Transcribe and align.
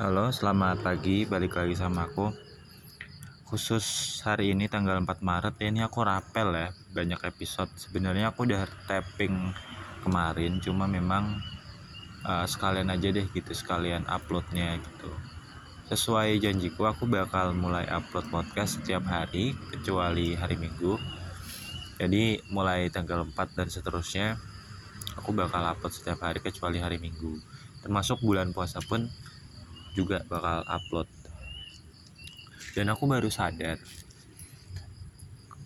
Halo, 0.00 0.32
selamat 0.32 0.80
pagi. 0.80 1.28
Balik 1.28 1.60
lagi 1.60 1.76
sama 1.76 2.08
aku. 2.08 2.32
Khusus 3.44 4.16
hari 4.24 4.56
ini 4.56 4.64
tanggal 4.64 4.96
4 4.96 5.20
Maret 5.20 5.60
ya, 5.60 5.68
ini 5.68 5.84
aku 5.84 6.00
rapel 6.00 6.56
ya, 6.56 6.72
banyak 6.96 7.20
episode. 7.20 7.68
Sebenarnya 7.76 8.32
aku 8.32 8.48
udah 8.48 8.64
tapping 8.88 9.52
kemarin, 10.00 10.56
cuma 10.64 10.88
memang 10.88 11.44
uh, 12.24 12.48
sekalian 12.48 12.88
aja 12.88 13.12
deh 13.12 13.28
gitu, 13.28 13.52
sekalian 13.52 14.08
uploadnya 14.08 14.80
gitu. 14.80 15.12
Sesuai 15.92 16.40
janjiku, 16.40 16.88
aku 16.88 17.04
bakal 17.04 17.52
mulai 17.52 17.84
upload 17.92 18.24
podcast 18.32 18.80
setiap 18.80 19.04
hari, 19.04 19.52
kecuali 19.68 20.32
hari 20.32 20.56
Minggu. 20.56 20.96
Jadi 22.00 22.40
mulai 22.48 22.88
tanggal 22.88 23.28
4 23.28 23.36
dan 23.52 23.68
seterusnya, 23.68 24.40
aku 25.20 25.36
bakal 25.36 25.60
upload 25.60 25.92
setiap 25.92 26.24
hari 26.24 26.40
kecuali 26.40 26.80
hari 26.80 26.96
Minggu. 26.96 27.36
Termasuk 27.84 28.24
bulan 28.24 28.56
puasa 28.56 28.80
pun 28.80 29.04
juga 29.94 30.22
bakal 30.26 30.62
upload. 30.66 31.08
Dan 32.74 32.92
aku 32.94 33.10
baru 33.10 33.26
sadar 33.32 33.78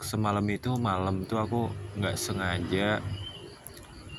semalam 0.04 0.44
itu 0.52 0.68
malam 0.76 1.24
tuh 1.24 1.40
aku 1.40 1.60
nggak 1.96 2.16
sengaja 2.20 3.00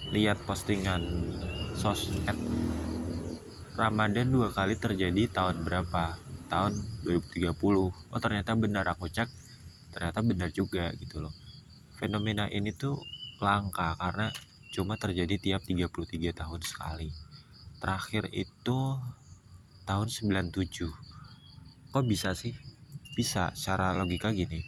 lihat 0.10 0.41
postingan 0.49 1.02
sosmed 1.77 2.34
Ramadan 3.77 4.34
dua 4.34 4.49
kali 4.49 4.80
terjadi 4.80 5.30
tahun 5.30 5.62
berapa? 5.62 6.18
Tahun 6.49 6.74
2030 7.05 7.54
oh 7.54 8.22
ternyata 8.22 8.55
benar 8.58 8.85
aku 8.88 9.12
cek 9.12 9.30
ternyata 9.94 10.20
benar 10.26 10.49
juga 10.55 10.90
gitu 10.98 11.22
loh. 11.22 11.34
Fenomena 11.99 12.49
ini 12.49 12.74
tuh 12.74 12.98
langka 13.44 13.94
karena 13.99 14.32
cuma 14.72 14.96
terjadi 14.96 15.35
tiap 15.40 15.62
33 15.63 16.32
tahun 16.32 16.62
sekali. 16.63 17.10
Terakhir 17.80 18.32
itu 18.32 18.99
tahun 19.86 20.10
97 20.10 21.06
kok 21.96 22.04
bisa 22.04 22.36
sih? 22.36 22.52
Bisa 23.16 23.55
secara 23.55 23.96
logika 23.96 24.27
gini. 24.36 24.60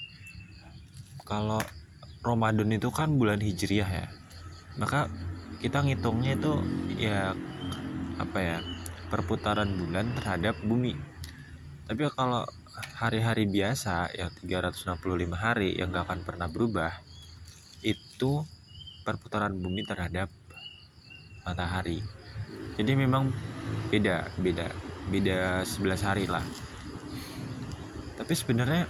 Kalau 1.27 1.59
Ramadan 2.23 2.71
itu 2.71 2.87
kan 2.87 3.19
bulan 3.19 3.43
hijriah 3.43 3.89
ya. 3.89 4.07
Maka 4.79 5.11
kita 5.59 5.83
ngitungnya 5.83 6.39
itu 6.39 6.53
ya 6.95 7.35
apa 8.15 8.39
ya 8.39 8.57
perputaran 9.11 9.67
bulan 9.75 10.15
terhadap 10.15 10.55
bumi. 10.63 10.95
Tapi 11.91 12.07
kalau 12.15 12.47
hari-hari 12.95 13.43
biasa 13.43 14.15
yang 14.15 14.31
365 14.31 14.95
hari 15.35 15.75
yang 15.75 15.91
gak 15.91 16.07
akan 16.07 16.21
pernah 16.23 16.47
berubah 16.47 16.95
itu 17.83 18.47
perputaran 19.03 19.51
bumi 19.51 19.83
terhadap 19.83 20.31
matahari. 21.43 21.99
Jadi 22.79 22.91
memang 22.95 23.35
beda 23.91 24.31
beda 24.39 24.86
beda 25.07 25.63
11 25.63 26.07
hari 26.07 26.25
lah. 26.27 26.43
Tapi 28.19 28.33
sebenarnya 28.35 28.83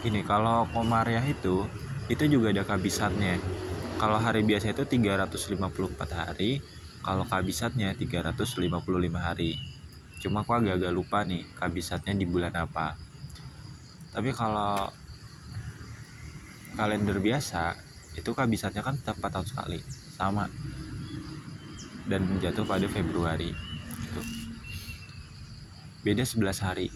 gini 0.00 0.24
kalau 0.24 0.64
komariah 0.72 1.24
itu 1.24 1.68
itu 2.08 2.24
juga 2.30 2.54
ada 2.54 2.64
kabisatnya. 2.64 3.36
Kalau 3.96 4.20
hari 4.20 4.44
biasa 4.44 4.72
itu 4.72 4.84
354 4.88 5.56
hari 6.12 6.60
kalau 7.04 7.28
kabisatnya 7.28 7.92
355 7.96 8.72
hari. 9.20 9.60
Cuma 10.22 10.42
aku 10.46 10.56
agak-agak 10.56 10.92
lupa 10.96 11.24
nih 11.28 11.44
kabisatnya 11.60 12.16
di 12.16 12.24
bulan 12.24 12.56
apa. 12.56 12.96
Tapi 14.16 14.32
kalau 14.32 14.88
kalender 16.76 17.20
biasa 17.20 17.76
itu 18.16 18.32
kabisatnya 18.32 18.80
kan 18.80 18.96
tetap 18.96 19.20
4 19.20 19.28
tahun 19.28 19.48
sekali. 19.48 19.78
Sama. 20.16 20.48
Dan 22.06 22.38
jatuh 22.38 22.62
pada 22.62 22.86
Februari 22.86 23.65
beda 26.06 26.22
11 26.22 26.62
hari. 26.62 26.86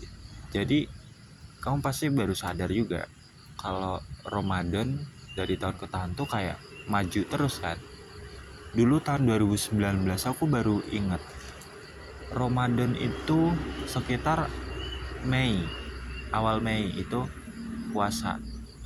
Jadi 0.54 0.86
kamu 1.58 1.82
pasti 1.82 2.06
baru 2.14 2.30
sadar 2.30 2.70
juga 2.70 3.10
kalau 3.58 3.98
Ramadan 4.22 5.02
dari 5.34 5.58
tahun 5.58 5.82
ke 5.82 5.86
tahun 5.90 6.14
tuh 6.14 6.30
kayak 6.30 6.62
maju 6.86 7.20
terus 7.26 7.58
kan. 7.58 7.74
Dulu 8.70 9.02
tahun 9.02 9.26
2019 9.26 10.06
aku 10.06 10.46
baru 10.46 10.78
inget 10.94 11.18
Ramadan 12.30 12.94
itu 12.94 13.50
sekitar 13.90 14.46
Mei 15.26 15.58
awal 16.30 16.62
Mei 16.62 16.94
itu 16.94 17.26
puasa. 17.90 18.38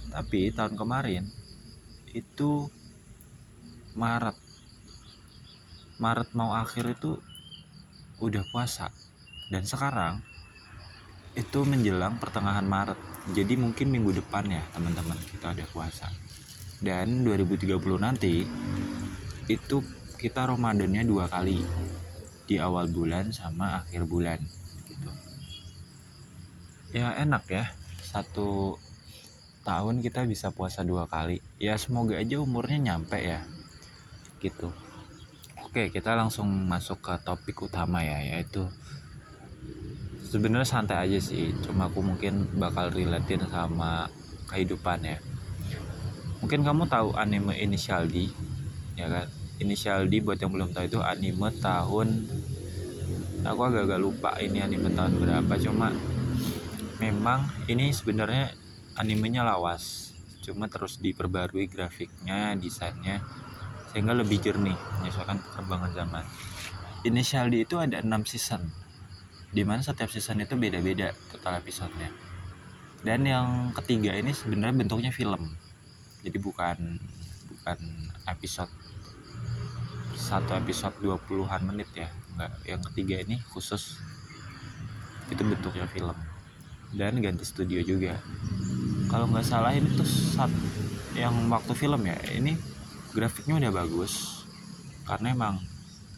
Tapi 0.08 0.56
tahun 0.56 0.80
kemarin 0.80 1.28
itu 2.16 2.72
Maret. 3.92 4.40
Maret 6.00 6.32
mau 6.32 6.56
akhir 6.56 6.96
itu 6.96 7.20
udah 8.24 8.40
puasa 8.48 8.88
dan 9.54 9.62
sekarang 9.62 10.18
itu 11.38 11.62
menjelang 11.62 12.18
pertengahan 12.18 12.66
Maret. 12.66 12.98
Jadi 13.38 13.54
mungkin 13.54 13.86
minggu 13.94 14.18
depan 14.18 14.50
ya 14.50 14.66
teman-teman 14.74 15.14
kita 15.30 15.54
ada 15.54 15.62
puasa. 15.70 16.10
Dan 16.82 17.22
2030 17.22 17.78
nanti 18.02 18.42
itu 19.46 19.76
kita 20.18 20.50
Ramadannya 20.50 21.06
dua 21.06 21.30
kali. 21.30 21.62
Di 22.50 22.58
awal 22.58 22.90
bulan 22.90 23.30
sama 23.30 23.86
akhir 23.86 24.10
bulan 24.10 24.42
gitu. 24.90 25.10
Ya 26.90 27.14
enak 27.14 27.46
ya. 27.46 27.70
Satu 28.02 28.82
tahun 29.62 30.02
kita 30.02 30.26
bisa 30.26 30.50
puasa 30.50 30.82
dua 30.82 31.06
kali. 31.06 31.38
Ya 31.62 31.78
semoga 31.78 32.18
aja 32.18 32.42
umurnya 32.42 32.78
nyampe 32.82 33.22
ya 33.22 33.46
gitu. 34.42 34.74
Oke 35.62 35.94
kita 35.94 36.18
langsung 36.18 36.50
masuk 36.66 37.02
ke 37.06 37.14
topik 37.22 37.58
utama 37.62 38.02
ya 38.02 38.18
yaitu 38.18 38.66
sebenarnya 40.34 40.66
santai 40.66 41.06
aja 41.06 41.22
sih 41.22 41.54
cuma 41.62 41.86
aku 41.86 42.02
mungkin 42.02 42.50
bakal 42.58 42.90
relatein 42.90 43.46
sama 43.46 44.10
kehidupan 44.50 45.06
ya. 45.06 45.22
Mungkin 46.42 46.66
kamu 46.66 46.90
tahu 46.90 47.14
anime 47.14 47.54
Initial 47.54 48.10
D 48.10 48.34
ya 48.98 49.06
kan? 49.06 49.30
Initial 49.62 50.10
D 50.10 50.18
buat 50.18 50.42
yang 50.42 50.50
belum 50.50 50.74
tahu 50.74 50.90
itu 50.90 50.98
anime 50.98 51.54
tahun 51.62 52.26
aku 53.46 53.60
agak-agak 53.62 54.00
lupa 54.02 54.34
ini 54.42 54.58
anime 54.58 54.90
tahun 54.90 55.22
berapa 55.22 55.54
cuma 55.62 55.94
memang 56.98 57.46
ini 57.70 57.94
sebenarnya 57.94 58.50
animenya 58.98 59.46
lawas 59.46 60.10
cuma 60.42 60.66
terus 60.66 60.98
diperbarui 60.98 61.70
grafiknya 61.70 62.58
desainnya 62.58 63.22
sehingga 63.94 64.18
lebih 64.18 64.42
jernih 64.42 64.74
menyesuaikan 64.98 65.38
perkembangan 65.38 65.94
zaman. 65.94 66.24
Initial 67.06 67.54
D 67.54 67.62
itu 67.62 67.78
ada 67.78 68.02
6 68.02 68.10
season 68.26 68.83
di 69.54 69.62
mana 69.62 69.86
setiap 69.86 70.10
season 70.10 70.42
itu 70.42 70.58
beda-beda 70.58 71.14
total 71.30 71.62
episodenya. 71.62 72.10
Dan 73.06 73.22
yang 73.22 73.70
ketiga 73.70 74.10
ini 74.18 74.34
sebenarnya 74.34 74.74
bentuknya 74.74 75.14
film. 75.14 75.54
Jadi 76.26 76.38
bukan 76.42 76.98
bukan 77.46 77.78
episode 78.26 78.72
satu 80.18 80.58
episode 80.58 80.98
20-an 80.98 81.62
menit 81.70 81.86
ya. 81.94 82.10
Enggak 82.34 82.50
yang 82.66 82.82
ketiga 82.90 83.16
ini 83.22 83.38
khusus 83.54 84.02
itu 85.30 85.42
bentuknya 85.46 85.86
film. 85.86 86.18
Dan 86.90 87.22
ganti 87.22 87.46
studio 87.46 87.78
juga. 87.86 88.18
Kalau 89.06 89.30
nggak 89.30 89.46
salah 89.46 89.70
ini 89.70 89.86
tuh 89.94 90.06
saat 90.06 90.50
yang 91.14 91.46
waktu 91.46 91.78
film 91.78 92.02
ya 92.02 92.18
ini 92.34 92.58
grafiknya 93.14 93.62
udah 93.62 93.70
bagus. 93.70 94.42
Karena 95.06 95.30
emang 95.30 95.62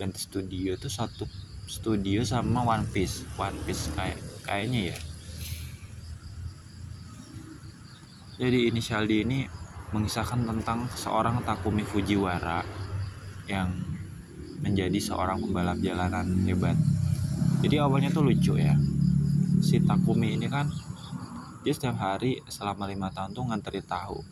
ganti 0.01 0.25
studio 0.25 0.79
tuh 0.81 0.89
satu 0.89 1.29
studio 1.67 2.23
sama 2.23 2.63
One 2.63 2.87
Piece. 2.89 3.27
One 3.35 3.59
Piece 3.67 3.91
kayak 3.99 4.19
kayaknya 4.47 4.95
ya. 4.95 4.99
Jadi 8.37 8.71
inisial 8.71 9.11
D 9.11 9.27
ini 9.27 9.49
mengisahkan 9.91 10.47
tentang 10.47 10.87
seorang 10.95 11.43
Takumi 11.43 11.83
Fujiwara 11.83 12.63
yang 13.51 13.75
menjadi 14.63 14.99
seorang 14.99 15.43
pembalap 15.43 15.79
jalanan 15.83 16.27
hebat. 16.47 16.79
Jadi 17.61 17.77
awalnya 17.83 18.15
tuh 18.15 18.25
lucu 18.25 18.55
ya. 18.57 18.79
Si 19.59 19.83
Takumi 19.83 20.39
ini 20.39 20.47
kan 20.47 20.71
dia 21.67 21.75
setiap 21.75 21.99
hari 21.99 22.39
selama 22.47 22.87
lima 22.87 23.11
tahun 23.11 23.35
tuh 23.35 23.43
nganteri 23.51 23.83
tahu 23.83 24.23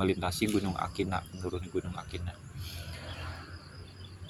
melintasi 0.00 0.48
gunung 0.48 0.72
Akina 0.80 1.20
menuruni 1.36 1.68
gunung 1.68 1.92
Akina 1.92 2.32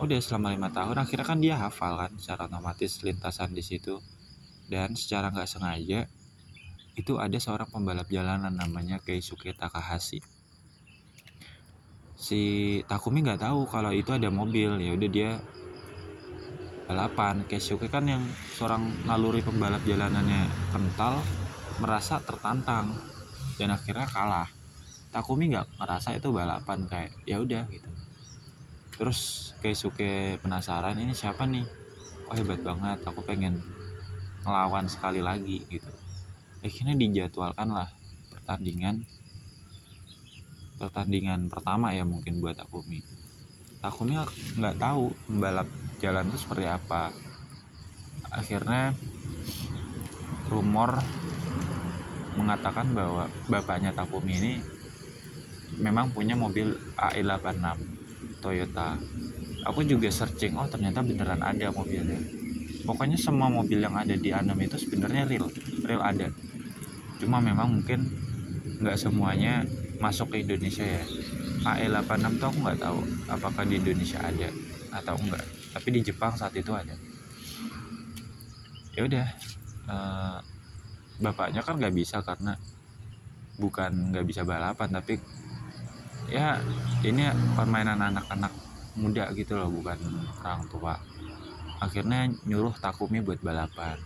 udah 0.01 0.17
selama 0.17 0.57
lima 0.57 0.73
tahun 0.73 0.97
akhirnya 0.97 1.27
kan 1.29 1.39
dia 1.45 1.61
hafal 1.61 2.01
kan 2.01 2.13
secara 2.17 2.49
otomatis 2.49 3.05
lintasan 3.05 3.53
di 3.53 3.61
situ. 3.61 4.01
Dan 4.71 4.97
secara 4.97 5.29
nggak 5.29 5.51
sengaja 5.51 6.09
itu 6.97 7.21
ada 7.21 7.37
seorang 7.37 7.69
pembalap 7.69 8.09
jalanan 8.09 8.55
namanya 8.55 8.97
Keisuke 9.05 9.53
Takahashi. 9.53 10.25
Si 12.17 12.41
Takumi 12.89 13.21
nggak 13.21 13.45
tahu 13.45 13.69
kalau 13.69 13.93
itu 13.93 14.17
ada 14.17 14.33
mobil. 14.33 14.81
Ya 14.81 14.97
udah 14.97 15.11
dia 15.11 15.31
balapan. 16.89 17.45
Keisuke 17.45 17.93
kan 17.93 18.09
yang 18.09 18.25
seorang 18.57 19.05
naluri 19.05 19.45
pembalap 19.45 19.85
jalanannya 19.85 20.49
kental 20.73 21.21
merasa 21.83 22.25
tertantang. 22.25 22.97
Dan 23.61 23.77
akhirnya 23.77 24.09
kalah. 24.09 24.49
Takumi 25.11 25.51
nggak 25.51 25.77
merasa 25.77 26.15
itu 26.15 26.31
balapan 26.31 26.87
kayak 26.87 27.11
ya 27.27 27.43
udah 27.43 27.67
gitu 27.69 27.90
terus 29.01 29.51
Keisuke 29.65 30.41
penasaran 30.41 30.97
ini 30.97 31.13
siapa 31.13 31.45
nih? 31.45 31.65
Oh 32.29 32.37
hebat 32.37 32.65
banget 32.65 33.01
aku 33.05 33.21
pengen 33.21 33.61
ngelawan 34.41 34.89
sekali 34.89 35.21
lagi 35.21 35.61
gitu. 35.69 35.93
Akhirnya 36.65 36.97
dijadwalkan 36.97 37.69
lah 37.69 37.93
pertandingan 38.33 39.05
pertandingan 40.81 41.53
pertama 41.53 41.93
ya 41.93 42.09
mungkin 42.09 42.41
buat 42.41 42.57
Takumi. 42.57 43.05
Takumi 43.85 44.17
nggak 44.57 44.81
tahu 44.81 45.13
membalap 45.29 45.69
jalan 46.01 46.33
itu 46.33 46.41
seperti 46.41 46.65
apa. 46.65 47.13
Akhirnya 48.33 48.97
rumor 50.49 51.05
mengatakan 52.41 52.97
bahwa 52.97 53.29
bapaknya 53.45 53.93
Takumi 53.93 54.41
ini 54.41 54.53
memang 55.77 56.17
punya 56.17 56.33
mobil 56.33 56.73
AE86 56.97 58.00
Toyota. 58.41 58.97
Aku 59.69 59.85
juga 59.85 60.09
searching 60.09 60.57
oh 60.57 60.67
ternyata 60.67 61.05
beneran 61.05 61.45
ada 61.45 61.69
mobilnya. 61.71 62.19
Pokoknya 62.89 63.21
semua 63.21 63.53
mobil 63.53 63.79
yang 63.79 63.93
ada 63.93 64.17
di 64.17 64.33
Anem 64.33 64.57
itu 64.65 64.81
sebenarnya 64.81 65.29
real 65.29 65.47
real 65.85 66.01
ada. 66.01 66.33
Cuma 67.21 67.39
memang 67.39 67.81
mungkin 67.81 68.09
nggak 68.81 68.97
semuanya 68.97 69.63
masuk 70.01 70.33
ke 70.33 70.43
Indonesia 70.43 70.83
ya. 70.83 71.05
AE86 71.61 72.41
tuh 72.41 72.49
aku 72.49 72.59
nggak 72.65 72.81
tahu 72.81 72.99
apakah 73.29 73.69
di 73.69 73.77
Indonesia 73.77 74.17
ada 74.25 74.49
atau 74.97 75.13
enggak 75.21 75.45
tapi 75.71 75.89
di 75.95 76.01
Jepang 76.03 76.35
saat 76.35 76.57
itu 76.57 76.73
ada. 76.75 76.97
Ya 78.97 79.07
udah 79.07 79.27
uh, 79.87 80.39
bapaknya 81.23 81.63
kan 81.63 81.79
nggak 81.79 81.95
bisa 81.95 82.25
karena 82.25 82.59
bukan 83.61 84.11
nggak 84.11 84.27
bisa 84.27 84.43
balapan 84.43 84.89
tapi 84.91 85.21
ya 86.31 86.63
ini 87.03 87.27
permainan 87.59 87.99
anak-anak 87.99 88.55
muda 88.95 89.31
gitu 89.35 89.59
loh 89.59 89.71
bukan 89.71 89.99
orang 90.47 90.65
tua. 90.71 90.95
Akhirnya 91.83 92.31
nyuruh 92.47 92.77
Takumi 92.79 93.19
buat 93.19 93.43
balapan. 93.43 93.99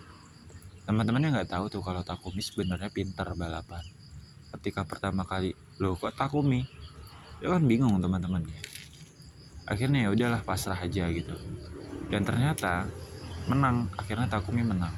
Teman-temannya 0.88 1.36
nggak 1.36 1.50
tahu 1.52 1.64
tuh 1.68 1.82
kalau 1.84 2.00
Takumi 2.00 2.40
sebenarnya 2.40 2.88
pinter 2.88 3.28
balapan. 3.36 3.84
Ketika 4.56 4.88
pertama 4.88 5.28
kali 5.28 5.52
lo 5.80 5.96
kok 6.00 6.16
Takumi? 6.16 6.64
Ya 7.44 7.52
kan 7.52 7.64
bingung 7.68 8.00
teman-temannya. 8.00 8.56
Akhirnya 9.68 10.08
ya 10.08 10.10
udahlah 10.12 10.40
pasrah 10.44 10.80
aja 10.80 11.08
gitu. 11.12 11.34
Dan 12.08 12.24
ternyata 12.24 12.88
menang 13.50 13.92
akhirnya 14.00 14.30
Takumi 14.30 14.64
menang. 14.64 14.92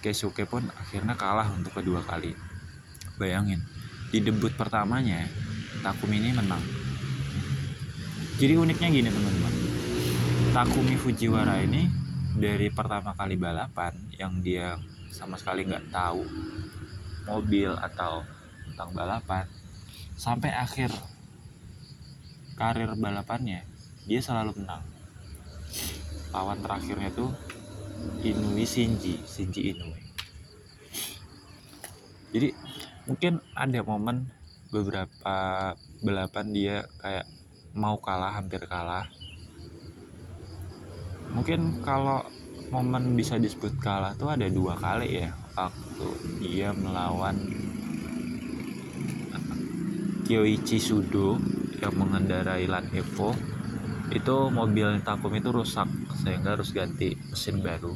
Keisuke 0.00 0.48
pun 0.48 0.64
akhirnya 0.74 1.14
kalah 1.14 1.52
untuk 1.52 1.76
kedua 1.76 2.00
kali. 2.02 2.32
Bayangin 3.20 3.60
di 4.10 4.18
debut 4.18 4.50
pertamanya 4.56 5.28
Takumi 5.80 6.20
ini 6.20 6.30
menang. 6.36 6.62
Jadi 8.40 8.54
uniknya 8.56 8.88
gini 8.88 9.08
teman-teman. 9.08 9.54
Takumi 10.52 10.94
Fujiwara 10.96 11.60
ini 11.60 11.88
dari 12.36 12.68
pertama 12.72 13.12
kali 13.16 13.36
balapan 13.36 13.92
yang 14.16 14.40
dia 14.40 14.76
sama 15.10 15.36
sekali 15.36 15.66
nggak 15.66 15.90
tahu 15.92 16.22
mobil 17.28 17.74
atau 17.76 18.24
tentang 18.70 18.90
balapan 18.94 19.44
sampai 20.14 20.54
akhir 20.54 20.94
karir 22.56 22.92
balapannya 22.96 23.64
dia 24.08 24.20
selalu 24.20 24.56
menang. 24.62 24.84
Lawan 26.30 26.62
terakhirnya 26.62 27.10
tuh 27.10 27.34
Inui 28.22 28.64
Shinji 28.64 29.18
Shinji 29.26 29.74
Inui 29.74 30.10
jadi 32.30 32.54
mungkin 33.10 33.42
ada 33.58 33.82
momen 33.82 34.30
beberapa 34.70 35.36
balapan 36.00 36.46
dia 36.54 36.76
kayak 37.02 37.26
mau 37.74 37.98
kalah 37.98 38.38
hampir 38.38 38.62
kalah. 38.70 39.06
Mungkin 41.30 41.82
kalau 41.82 42.26
momen 42.70 43.18
bisa 43.18 43.38
disebut 43.38 43.78
kalah 43.82 44.14
tuh 44.14 44.30
ada 44.30 44.46
dua 44.46 44.78
kali 44.78 45.26
ya 45.26 45.30
waktu 45.58 46.06
dia 46.38 46.70
melawan 46.70 47.34
Kyoichi 50.30 50.78
Sudo 50.78 51.34
yang 51.82 51.94
mengendarai 51.98 52.70
Land 52.70 52.94
Evo 52.94 53.34
itu 54.14 54.36
mobil 54.50 55.02
Takum 55.02 55.34
itu 55.34 55.50
rusak 55.50 55.90
sehingga 56.22 56.54
harus 56.54 56.70
ganti 56.70 57.18
mesin 57.30 57.58
baru. 57.58 57.94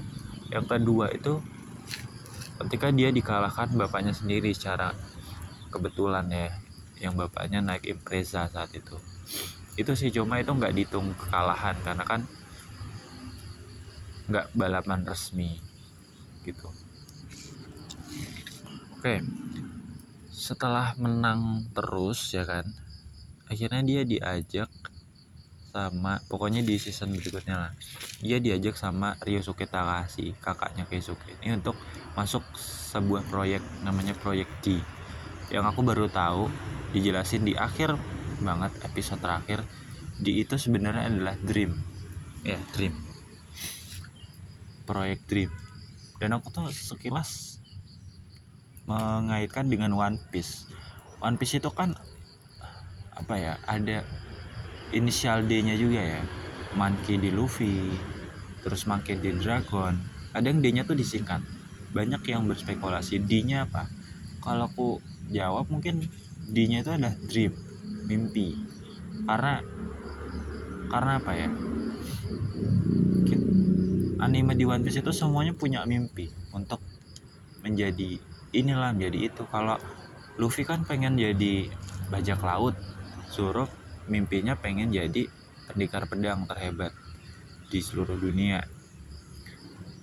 Yang 0.50 0.67
kedua 0.75 1.11
itu 1.15 1.38
ketika 2.67 2.91
dia 2.91 3.11
dikalahkan 3.15 3.75
bapaknya 3.75 4.15
sendiri 4.15 4.50
secara 4.55 4.94
kebetulan 5.71 6.26
ya 6.31 6.50
yang 7.05 7.15
bapaknya 7.15 7.61
naik 7.61 7.85
Impreza 7.85 8.49
saat 8.49 8.73
itu. 8.73 8.97
Itu 9.77 9.93
sih 9.93 10.09
cuma 10.09 10.41
itu 10.41 10.51
nggak 10.51 10.73
dihitung 10.73 11.12
kekalahan 11.15 11.77
karena 11.85 12.05
kan 12.09 12.21
nggak 14.33 14.47
balapan 14.56 15.05
resmi 15.05 15.61
gitu. 16.49 16.73
Oke 18.97 19.21
setelah 20.35 20.93
menang 21.01 21.65
terus 21.73 22.35
ya 22.35 22.45
kan 22.45 22.69
akhirnya 23.47 23.81
dia 23.81 24.03
diajak 24.05 24.69
sama 25.73 26.21
pokoknya 26.29 26.61
di 26.61 26.77
season 26.77 27.17
berikutnya 27.17 27.57
lah 27.57 27.73
dia 28.21 28.43
diajak 28.43 28.77
sama 28.77 29.17
Ryosuke 29.25 29.65
Takahashi 29.65 30.37
kakaknya 30.43 30.85
Keisuke 30.91 31.39
ini 31.41 31.57
untuk 31.57 31.79
masuk 32.12 32.45
sebuah 32.93 33.25
proyek 33.31 33.65
namanya 33.87 34.12
proyek 34.19 34.50
D 34.61 34.85
yang 35.49 35.65
aku 35.65 35.81
baru 35.81 36.12
tahu 36.12 36.50
dijelasin 36.94 37.43
di 37.43 37.58
akhir 37.58 37.99
banget 38.38 38.70
episode 38.87 39.19
terakhir. 39.19 39.67
Di 40.14 40.46
itu 40.46 40.55
sebenarnya 40.55 41.11
adalah 41.11 41.35
dream. 41.43 41.75
Ya 42.46 42.56
dream. 42.70 42.94
Proyek 44.87 45.26
dream. 45.26 45.50
Dan 46.23 46.38
aku 46.38 46.55
tuh 46.55 46.70
sekilas 46.70 47.58
mengaitkan 48.87 49.67
dengan 49.67 49.91
One 49.99 50.23
Piece. 50.31 50.70
One 51.19 51.35
Piece 51.35 51.58
itu 51.58 51.75
kan 51.75 51.99
apa 53.14 53.35
ya 53.35 53.55
ada 53.67 54.06
inisial 54.94 55.43
D-nya 55.50 55.75
juga 55.75 56.00
ya. 56.00 56.23
Monkey 56.79 57.19
di 57.19 57.31
Luffy 57.35 57.90
terus 58.62 58.87
Monkey 58.87 59.19
di 59.19 59.35
Dragon. 59.35 59.99
Ada 60.31 60.50
yang 60.50 60.62
D-nya 60.62 60.82
tuh 60.87 60.94
disingkat. 60.94 61.43
Banyak 61.90 62.23
yang 62.26 62.47
berspekulasi 62.47 63.23
D-nya 63.23 63.67
apa. 63.67 63.90
Kalau 64.43 64.70
aku 64.70 64.88
jawab 65.32 65.70
mungkin 65.73 66.05
D-nya 66.49 66.85
itu 66.85 66.91
adalah 66.93 67.14
dream 67.29 67.52
mimpi. 68.05 68.56
Karena 69.25 69.64
karena 70.93 71.12
apa 71.19 71.32
ya? 71.32 71.49
Anime 74.25 74.56
di 74.56 74.64
One 74.64 74.81
Piece 74.81 75.05
itu 75.05 75.12
semuanya 75.12 75.52
punya 75.52 75.85
mimpi 75.85 76.33
untuk 76.57 76.80
menjadi 77.61 78.21
inilah 78.54 78.95
menjadi 78.97 79.33
itu. 79.33 79.42
Kalau 79.49 79.76
Luffy 80.40 80.64
kan 80.64 80.87
pengen 80.87 81.19
jadi 81.21 81.69
bajak 82.09 82.40
laut 82.42 82.75
Zoro 83.30 83.66
mimpinya 84.07 84.54
pengen 84.54 84.92
jadi 84.92 85.26
pendekar 85.66 86.07
pedang 86.07 86.47
terhebat 86.47 86.92
di 87.73 87.80
seluruh 87.83 88.16
dunia. 88.16 88.62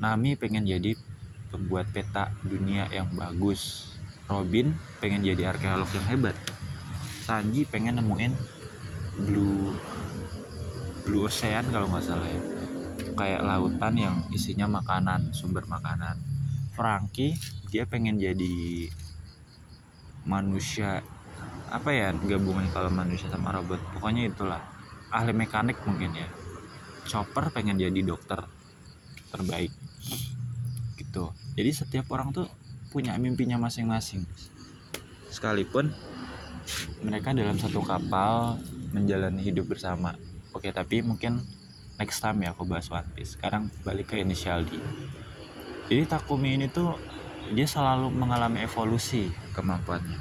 Nami 0.02 0.34
pengen 0.36 0.66
jadi 0.66 0.98
pembuat 1.54 1.92
peta 1.94 2.34
dunia 2.42 2.90
yang 2.90 3.12
bagus 3.14 3.91
Robin 4.32 4.72
pengen 5.04 5.28
jadi 5.28 5.52
arkeolog 5.52 5.92
yang 5.92 6.08
hebat. 6.08 6.36
Sanji 7.28 7.68
pengen 7.68 8.00
nemuin 8.00 8.32
blue 9.28 9.76
blue 11.04 11.28
ocean 11.28 11.68
kalau 11.68 11.92
nggak 11.92 12.06
salah 12.08 12.24
ya. 12.24 12.42
Kayak 13.12 13.44
lautan 13.44 13.94
yang 14.00 14.16
isinya 14.32 14.72
makanan 14.72 15.36
sumber 15.36 15.68
makanan. 15.68 16.16
Franky 16.72 17.36
dia 17.68 17.84
pengen 17.84 18.16
jadi 18.16 18.88
manusia 20.24 21.04
apa 21.68 21.92
ya 21.92 22.16
gabungan 22.16 22.72
kalau 22.72 22.88
manusia 22.88 23.28
sama 23.28 23.52
robot. 23.52 23.84
Pokoknya 24.00 24.32
itulah. 24.32 24.64
Ahli 25.12 25.36
mekanik 25.36 25.76
mungkin 25.84 26.16
ya. 26.16 26.32
Chopper 27.04 27.52
pengen 27.52 27.76
jadi 27.76 28.00
dokter 28.00 28.48
terbaik. 29.28 29.76
Gitu. 30.96 31.36
Jadi 31.60 31.72
setiap 31.76 32.08
orang 32.16 32.32
tuh 32.32 32.48
punya 32.92 33.16
mimpinya 33.16 33.56
masing-masing. 33.56 34.28
Sekalipun 35.32 35.96
mereka 37.02 37.32
dalam 37.32 37.56
satu 37.56 37.80
kapal 37.80 38.60
menjalani 38.92 39.40
hidup 39.40 39.72
bersama. 39.72 40.20
Oke 40.52 40.76
tapi 40.76 41.00
mungkin 41.00 41.40
next 41.96 42.20
time 42.20 42.44
ya 42.44 42.52
aku 42.52 42.68
bahas 42.68 42.92
One 42.92 43.08
Piece. 43.16 43.40
Sekarang 43.40 43.72
balik 43.88 44.12
ke 44.12 44.20
inisial 44.20 44.68
D. 44.68 44.76
Jadi 45.88 46.04
Takumi 46.04 46.60
ini 46.60 46.68
tuh 46.68 47.00
dia 47.56 47.64
selalu 47.64 48.12
mengalami 48.12 48.68
evolusi 48.68 49.32
kemampuannya. 49.56 50.20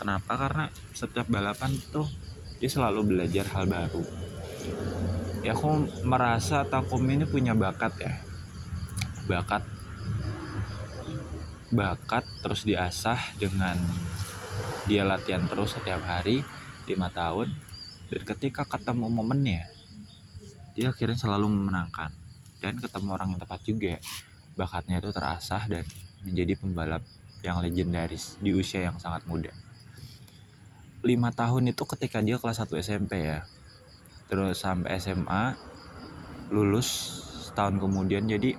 Kenapa? 0.00 0.32
Karena 0.34 0.64
setiap 0.96 1.28
balapan 1.28 1.76
tuh 1.92 2.08
dia 2.56 2.72
selalu 2.72 3.12
belajar 3.12 3.44
hal 3.52 3.68
baru. 3.68 4.02
Ya 5.44 5.52
aku 5.52 5.84
merasa 6.08 6.64
Takumi 6.64 7.20
ini 7.20 7.28
punya 7.28 7.52
bakat 7.52 7.92
ya. 8.00 8.12
Bakat 9.28 9.81
bakat 11.72 12.28
terus 12.44 12.68
diasah 12.68 13.18
dengan 13.40 13.80
dia 14.84 15.02
latihan 15.02 15.48
terus 15.48 15.72
setiap 15.72 16.04
hari 16.04 16.44
lima 16.84 17.08
tahun 17.08 17.48
dan 18.12 18.22
ketika 18.28 18.68
ketemu 18.68 19.08
momennya 19.08 19.72
dia 20.72 20.88
akhirnya 20.92 21.16
selalu 21.16 21.52
memenangkan 21.52 22.12
dan 22.62 22.78
ketemu 22.78 23.08
orang 23.12 23.34
yang 23.34 23.40
tepat 23.42 23.60
juga. 23.66 23.94
Bakatnya 24.54 25.02
itu 25.02 25.10
terasah 25.10 25.64
dan 25.68 25.84
menjadi 26.22 26.54
pembalap 26.56 27.02
yang 27.42 27.58
legendaris 27.58 28.38
di 28.38 28.54
usia 28.54 28.86
yang 28.86 28.96
sangat 29.02 29.26
muda. 29.26 29.50
Lima 31.02 31.34
tahun 31.34 31.74
itu 31.74 31.82
ketika 31.82 32.22
dia 32.22 32.38
kelas 32.38 32.62
1 32.62 32.78
SMP 32.78 33.26
ya. 33.26 33.42
Terus 34.30 34.62
sampai 34.62 34.96
SMA 35.02 35.58
lulus 36.54 36.88
setahun 37.50 37.82
kemudian 37.82 38.24
jadi 38.30 38.54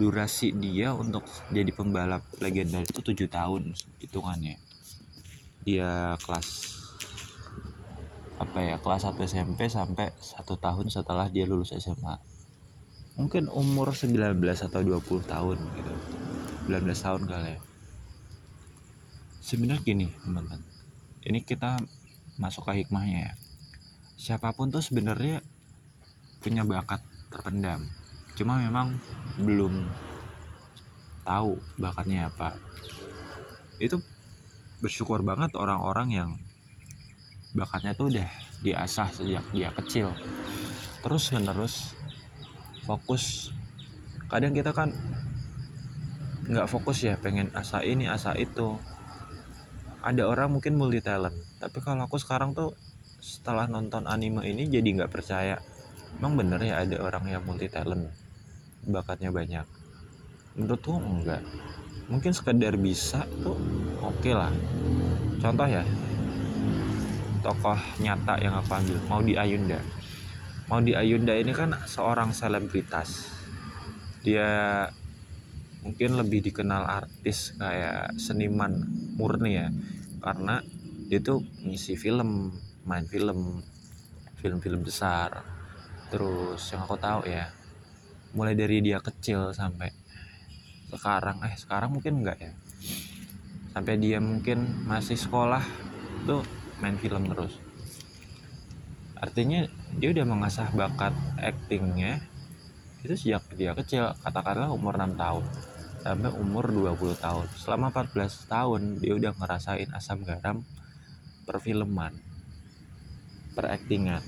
durasi 0.00 0.56
dia 0.56 0.96
untuk 0.96 1.28
jadi 1.52 1.68
pembalap 1.76 2.24
legenda 2.40 2.80
itu 2.80 3.04
tujuh 3.04 3.28
tahun 3.28 3.76
hitungannya. 4.00 4.56
Dia 5.68 6.16
kelas 6.16 6.48
apa 8.40 8.58
ya 8.64 8.76
kelas 8.80 9.04
1 9.04 9.20
SMP 9.28 9.68
sampai 9.68 10.16
satu 10.16 10.56
tahun 10.56 10.88
setelah 10.88 11.28
dia 11.28 11.44
lulus 11.44 11.76
SMA 11.76 12.16
mungkin 13.20 13.52
umur 13.52 13.92
19 13.92 14.40
atau 14.40 14.80
20 14.80 15.28
tahun 15.28 15.58
gitu. 15.60 15.94
19 16.72 16.88
tahun 17.04 17.22
kali 17.28 17.50
ya. 17.52 17.60
Sebenarnya 19.44 19.84
gini 19.84 20.08
teman-teman. 20.24 20.64
Ini 21.28 21.44
kita 21.44 21.76
masuk 22.40 22.72
ke 22.72 22.80
hikmahnya 22.80 23.28
ya. 23.28 23.32
Siapa 24.16 24.56
pun 24.56 24.72
tuh 24.72 24.80
sebenarnya 24.80 25.44
punya 26.40 26.64
bakat 26.64 27.04
terpendam 27.28 27.99
cuma 28.40 28.56
memang 28.56 28.96
belum 29.36 29.84
tahu 31.28 31.60
bakatnya 31.76 32.32
apa. 32.32 32.56
Itu 33.76 34.00
bersyukur 34.80 35.20
banget 35.20 35.52
orang-orang 35.60 36.08
yang 36.08 36.30
bakatnya 37.52 37.92
tuh 37.92 38.08
udah 38.08 38.28
diasah 38.64 39.12
sejak 39.12 39.44
dia 39.52 39.68
kecil. 39.76 40.16
Terus 41.04 41.28
menerus 41.36 41.92
fokus. 42.88 43.52
Kadang 44.32 44.56
kita 44.56 44.72
kan 44.72 44.96
nggak 46.48 46.66
fokus 46.72 47.04
ya 47.04 47.20
pengen 47.20 47.52
asa 47.52 47.84
ini 47.84 48.08
asa 48.08 48.32
itu. 48.40 48.80
Ada 50.00 50.24
orang 50.24 50.56
mungkin 50.56 50.80
multi 50.80 51.04
talent 51.04 51.36
tapi 51.60 51.84
kalau 51.84 52.08
aku 52.08 52.16
sekarang 52.16 52.56
tuh 52.56 52.72
setelah 53.20 53.68
nonton 53.68 54.08
anime 54.08 54.48
ini 54.48 54.64
jadi 54.64 54.88
nggak 54.96 55.12
percaya. 55.12 55.60
Emang 56.16 56.40
bener 56.40 56.56
ya 56.64 56.80
ada 56.80 56.96
orang 57.04 57.28
yang 57.28 57.44
multi 57.44 57.68
talent 57.68 58.29
bakatnya 58.86 59.28
banyak. 59.32 59.66
Menurutku 60.56 60.96
enggak. 60.96 61.44
Mungkin 62.10 62.34
sekedar 62.34 62.74
bisa 62.74 63.22
tuh 63.44 63.54
oke 64.02 64.18
okay 64.18 64.34
lah. 64.34 64.50
Contoh 65.38 65.68
ya 65.68 65.84
tokoh 67.40 67.78
nyata 68.04 68.36
yang 68.40 68.54
aku 68.60 68.70
ambil 68.76 68.98
mau 69.08 69.20
di 69.24 69.34
Ayunda. 69.36 69.80
Mau 70.68 70.80
di 70.84 70.92
Ayunda 70.92 71.32
ini 71.34 71.52
kan 71.56 71.72
seorang 71.86 72.36
selebritas. 72.36 73.30
Dia 74.20 74.84
mungkin 75.80 76.20
lebih 76.20 76.44
dikenal 76.44 76.84
artis 76.84 77.56
kayak 77.56 78.20
seniman 78.20 78.84
murni 79.16 79.56
ya 79.56 79.72
karena 80.20 80.60
dia 81.08 81.24
tuh 81.24 81.40
ngisi 81.64 81.96
film 81.96 82.52
main 82.84 83.08
film 83.08 83.64
film-film 84.40 84.84
besar. 84.84 85.40
Terus 86.12 86.60
yang 86.74 86.84
aku 86.84 86.96
tahu 87.00 87.24
ya 87.28 87.59
mulai 88.34 88.54
dari 88.54 88.82
dia 88.82 89.02
kecil 89.02 89.50
sampai 89.50 89.90
sekarang. 90.90 91.42
Eh 91.46 91.54
sekarang 91.54 91.94
mungkin 91.94 92.22
enggak 92.22 92.38
ya. 92.38 92.52
Sampai 93.70 93.98
dia 94.02 94.18
mungkin 94.18 94.86
masih 94.86 95.14
sekolah 95.14 95.62
tuh 96.26 96.42
main 96.82 96.98
film 96.98 97.30
terus. 97.30 97.58
Artinya 99.20 99.68
dia 99.98 100.10
udah 100.10 100.26
mengasah 100.26 100.72
bakat 100.72 101.12
actingnya 101.38 102.24
itu 103.00 103.16
sejak 103.16 103.48
dia 103.56 103.72
kecil 103.72 104.12
katakanlah 104.20 104.68
umur 104.68 104.92
6 104.92 105.16
tahun 105.16 105.44
sampai 106.00 106.30
umur 106.36 106.64
20 106.68 107.16
tahun. 107.20 107.46
Selama 107.56 107.92
14 107.92 108.48
tahun 108.48 108.80
dia 109.00 109.12
udah 109.16 109.32
ngerasain 109.36 109.88
asam 109.92 110.24
garam 110.24 110.64
perfilman 111.44 112.14
peraktingan 113.54 114.22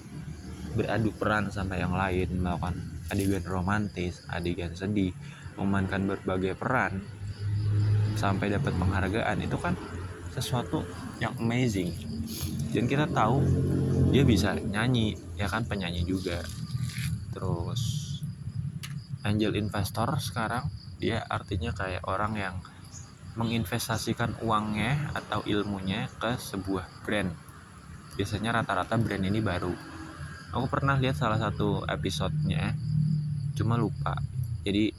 beradu 0.73 1.12
peran 1.14 1.52
sampai 1.52 1.85
yang 1.85 1.94
lain 1.94 2.28
melakukan 2.40 2.75
adegan 3.12 3.45
romantis, 3.45 4.25
adegan 4.33 4.73
sedih, 4.73 5.12
memainkan 5.61 6.09
berbagai 6.09 6.57
peran 6.57 7.04
sampai 8.16 8.49
dapat 8.49 8.73
penghargaan 8.73 9.38
itu 9.45 9.57
kan 9.61 9.76
sesuatu 10.33 10.81
yang 11.21 11.37
amazing. 11.37 11.92
Dan 12.73 12.88
kita 12.88 13.04
tahu 13.12 13.45
dia 14.09 14.25
bisa 14.25 14.57
nyanyi, 14.57 15.12
ya 15.37 15.45
kan 15.45 15.69
penyanyi 15.69 16.09
juga. 16.09 16.40
Terus 17.37 17.81
angel 19.23 19.61
investor 19.61 20.09
sekarang 20.19 20.73
dia 20.97 21.21
artinya 21.28 21.76
kayak 21.76 22.09
orang 22.09 22.33
yang 22.40 22.57
menginvestasikan 23.37 24.40
uangnya 24.45 25.12
atau 25.16 25.45
ilmunya 25.45 26.09
ke 26.16 26.37
sebuah 26.37 27.04
brand. 27.04 27.33
Biasanya 28.16 28.61
rata-rata 28.61 28.97
brand 29.00 29.25
ini 29.25 29.40
baru. 29.40 29.73
Aku 30.52 30.69
pernah 30.69 31.00
lihat 31.00 31.16
salah 31.16 31.40
satu 31.40 31.81
episodenya 31.88 32.76
cuma 33.52 33.76
lupa. 33.76 34.16
Jadi 34.64 34.92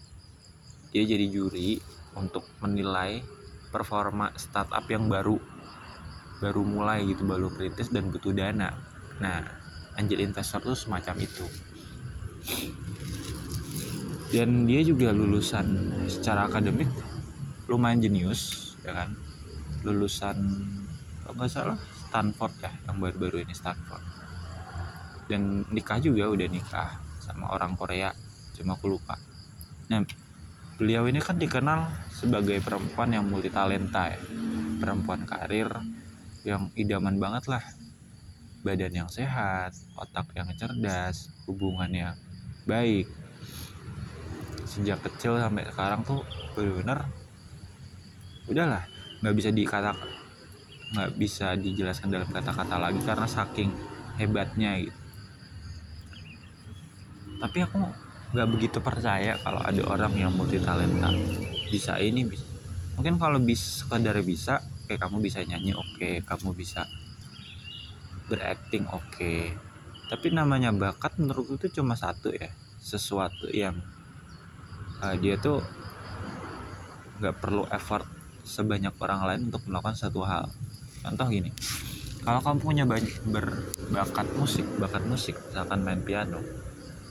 dia 0.93 1.03
jadi 1.09 1.25
juri 1.29 1.81
untuk 2.13 2.45
menilai 2.61 3.25
performa 3.73 4.29
startup 4.37 4.85
yang 4.85 5.09
baru 5.09 5.41
baru 6.37 6.61
mulai 6.61 7.07
gitu 7.07 7.25
baru 7.25 7.49
perintis 7.49 7.89
dan 7.89 8.13
butuh 8.13 8.35
dana. 8.35 8.75
Nah 9.17 9.41
angel 9.97 10.21
investor 10.21 10.61
tuh 10.61 10.77
semacam 10.77 11.15
itu. 11.23 11.45
Dan 14.33 14.65
dia 14.65 14.81
juga 14.81 15.13
lulusan 15.13 15.65
secara 16.09 16.49
akademik 16.49 16.89
lumayan 17.69 18.03
jenius 18.03 18.73
ya 18.85 18.93
kan? 18.93 19.15
Lulusan 19.81 20.37
kalau 21.23 21.33
nggak 21.39 21.49
salah 21.49 21.77
Stanford 21.79 22.53
ya 22.61 22.71
yang 22.85 22.97
baru-baru 23.01 23.41
ini 23.41 23.53
Stanford. 23.55 24.03
Dan 25.25 25.63
nikah 25.71 25.97
juga 26.03 26.27
udah 26.27 26.47
nikah 26.51 26.99
sama 27.23 27.55
orang 27.55 27.79
Korea 27.79 28.11
cuma 28.57 28.77
aku 28.77 28.97
lupa. 28.97 29.17
Nah 29.89 30.05
beliau 30.77 31.05
ini 31.05 31.21
kan 31.21 31.37
dikenal 31.37 32.09
sebagai 32.09 32.57
perempuan 32.61 33.13
yang 33.13 33.25
multi 33.25 33.49
talenta 33.49 34.09
ya. 34.13 34.19
Perempuan 34.81 35.23
karir 35.23 35.69
yang 36.43 36.69
idaman 36.75 37.17
banget 37.17 37.49
lah. 37.49 37.63
Badan 38.63 38.95
yang 38.95 39.09
sehat 39.11 39.75
otak 39.99 40.31
yang 40.37 40.47
cerdas 40.55 41.31
hubungan 41.49 41.91
yang 41.91 42.15
baik. 42.63 43.07
Sejak 44.63 45.03
kecil 45.03 45.37
sampai 45.37 45.67
sekarang 45.67 46.01
tuh 46.07 46.23
benar-benar 46.55 47.05
udahlah 48.47 48.83
nggak 49.23 49.35
bisa 49.39 49.49
dikata 49.55 49.95
nggak 50.93 51.11
bisa 51.17 51.57
dijelaskan 51.57 52.11
dalam 52.11 52.29
kata-kata 52.29 52.75
lagi 52.77 53.01
karena 53.01 53.25
saking 53.25 53.71
hebatnya 54.19 54.77
gitu. 54.77 54.99
Tapi 57.41 57.57
aku 57.65 57.81
nggak 58.33 58.49
begitu 58.49 58.77
percaya 58.81 59.37
kalau 59.45 59.61
ada 59.61 59.81
orang 59.85 60.13
yang 60.17 60.33
multi 60.33 60.57
talenta 60.57 61.13
bisa 61.69 62.01
ini 62.01 62.25
bisa 62.25 62.41
mungkin 62.97 63.21
kalau 63.21 63.37
bisa 63.37 63.85
sekedar 63.85 64.17
bisa 64.25 64.57
kayak 64.89 65.05
kamu 65.05 65.21
bisa 65.21 65.45
nyanyi 65.45 65.77
oke 65.77 65.85
okay. 65.97 66.25
kamu 66.25 66.57
bisa 66.57 66.89
berakting 68.25 68.89
oke 68.89 69.05
okay. 69.13 69.53
tapi 70.09 70.33
namanya 70.33 70.73
bakat 70.73 71.13
menurutku 71.21 71.61
itu 71.61 71.81
cuma 71.81 71.93
satu 71.93 72.33
ya 72.33 72.49
sesuatu 72.81 73.53
yang 73.53 73.77
uh, 75.01 75.15
dia 75.17 75.37
tuh 75.37 75.61
nggak 77.21 77.37
perlu 77.37 77.69
effort 77.69 78.09
sebanyak 78.43 78.97
orang 78.97 79.21
lain 79.29 79.41
untuk 79.53 79.61
melakukan 79.69 79.95
satu 79.95 80.25
hal 80.25 80.49
contoh 81.05 81.27
gini 81.29 81.53
kalau 82.25 82.41
kamu 82.41 82.57
punya 82.59 82.83
banyak 82.89 83.13
berbakat 83.29 84.27
musik 84.41 84.65
bakat 84.81 85.05
musik 85.05 85.37
misalkan 85.37 85.85
main 85.85 86.01
piano 86.01 86.41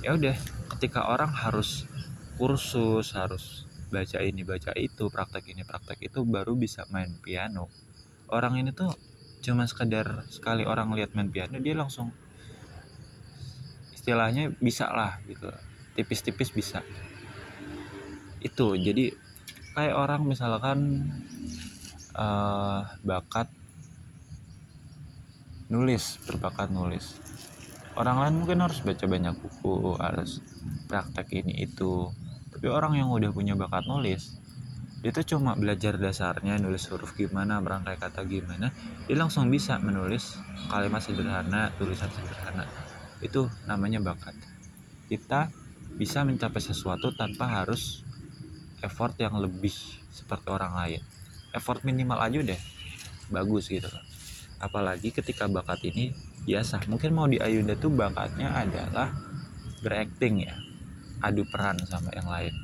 ya 0.02 0.18
udah 0.18 0.61
ketika 0.82 1.06
orang 1.06 1.30
harus 1.30 1.86
kursus 2.34 3.14
harus 3.14 3.70
baca 3.86 4.18
ini 4.18 4.42
baca 4.42 4.74
itu 4.74 5.06
praktek 5.14 5.54
ini 5.54 5.62
praktek 5.62 6.10
itu 6.10 6.26
baru 6.26 6.58
bisa 6.58 6.82
main 6.90 7.06
piano. 7.22 7.70
Orang 8.26 8.58
ini 8.58 8.74
tuh 8.74 8.90
cuma 9.46 9.62
sekedar 9.70 10.26
sekali 10.26 10.66
orang 10.66 10.90
lihat 10.98 11.14
main 11.14 11.30
piano 11.30 11.62
dia 11.62 11.78
langsung 11.78 12.10
istilahnya 13.94 14.50
bisa 14.58 14.90
lah 14.90 15.22
gitu. 15.30 15.54
Tipis-tipis 15.94 16.50
bisa. 16.50 16.82
Itu 18.42 18.74
jadi 18.74 19.14
kayak 19.78 19.94
orang 19.94 20.26
misalkan 20.26 21.06
uh, 22.18 22.90
bakat 23.06 23.46
nulis 25.70 26.18
berbakat 26.26 26.74
nulis 26.74 27.22
orang 27.98 28.16
lain 28.24 28.34
mungkin 28.44 28.58
harus 28.64 28.80
baca 28.80 29.04
banyak 29.04 29.34
buku 29.36 29.96
harus 30.00 30.40
praktek 30.88 31.44
ini 31.44 31.64
itu. 31.64 32.08
Tapi 32.52 32.66
orang 32.68 33.00
yang 33.00 33.08
udah 33.08 33.32
punya 33.32 33.56
bakat 33.56 33.88
nulis 33.88 34.40
dia 35.02 35.10
tuh 35.10 35.34
cuma 35.34 35.58
belajar 35.58 35.98
dasarnya 35.98 36.62
nulis 36.62 36.86
huruf 36.86 37.18
gimana 37.18 37.58
merangkai 37.58 37.98
kata 37.98 38.22
gimana 38.22 38.70
dia 39.10 39.18
langsung 39.18 39.50
bisa 39.50 39.74
menulis 39.82 40.38
kalimat 40.70 41.02
sederhana 41.02 41.74
tulisan 41.74 42.06
sederhana. 42.12 42.70
Itu 43.18 43.50
namanya 43.66 43.98
bakat. 43.98 44.38
Kita 45.10 45.50
bisa 45.98 46.22
mencapai 46.22 46.62
sesuatu 46.62 47.10
tanpa 47.18 47.50
harus 47.50 48.06
effort 48.78 49.18
yang 49.18 49.34
lebih 49.42 49.74
seperti 50.14 50.48
orang 50.48 50.72
lain. 50.78 51.02
Effort 51.50 51.82
minimal 51.82 52.22
aja 52.22 52.38
deh 52.38 52.60
bagus 53.32 53.72
gitu 53.72 53.88
loh 53.88 54.04
apalagi 54.62 55.10
ketika 55.10 55.50
bakat 55.50 55.82
ini 55.90 56.14
biasa. 56.42 56.82
Mungkin 56.90 57.10
mau 57.14 57.26
di 57.30 57.38
Ayunda 57.38 57.78
tuh 57.78 57.92
bakatnya 57.92 58.50
adalah 58.50 59.14
berakting 59.82 60.46
ya. 60.46 60.54
Adu 61.22 61.46
peran 61.46 61.78
sama 61.86 62.10
yang 62.14 62.26
lain. 62.26 62.54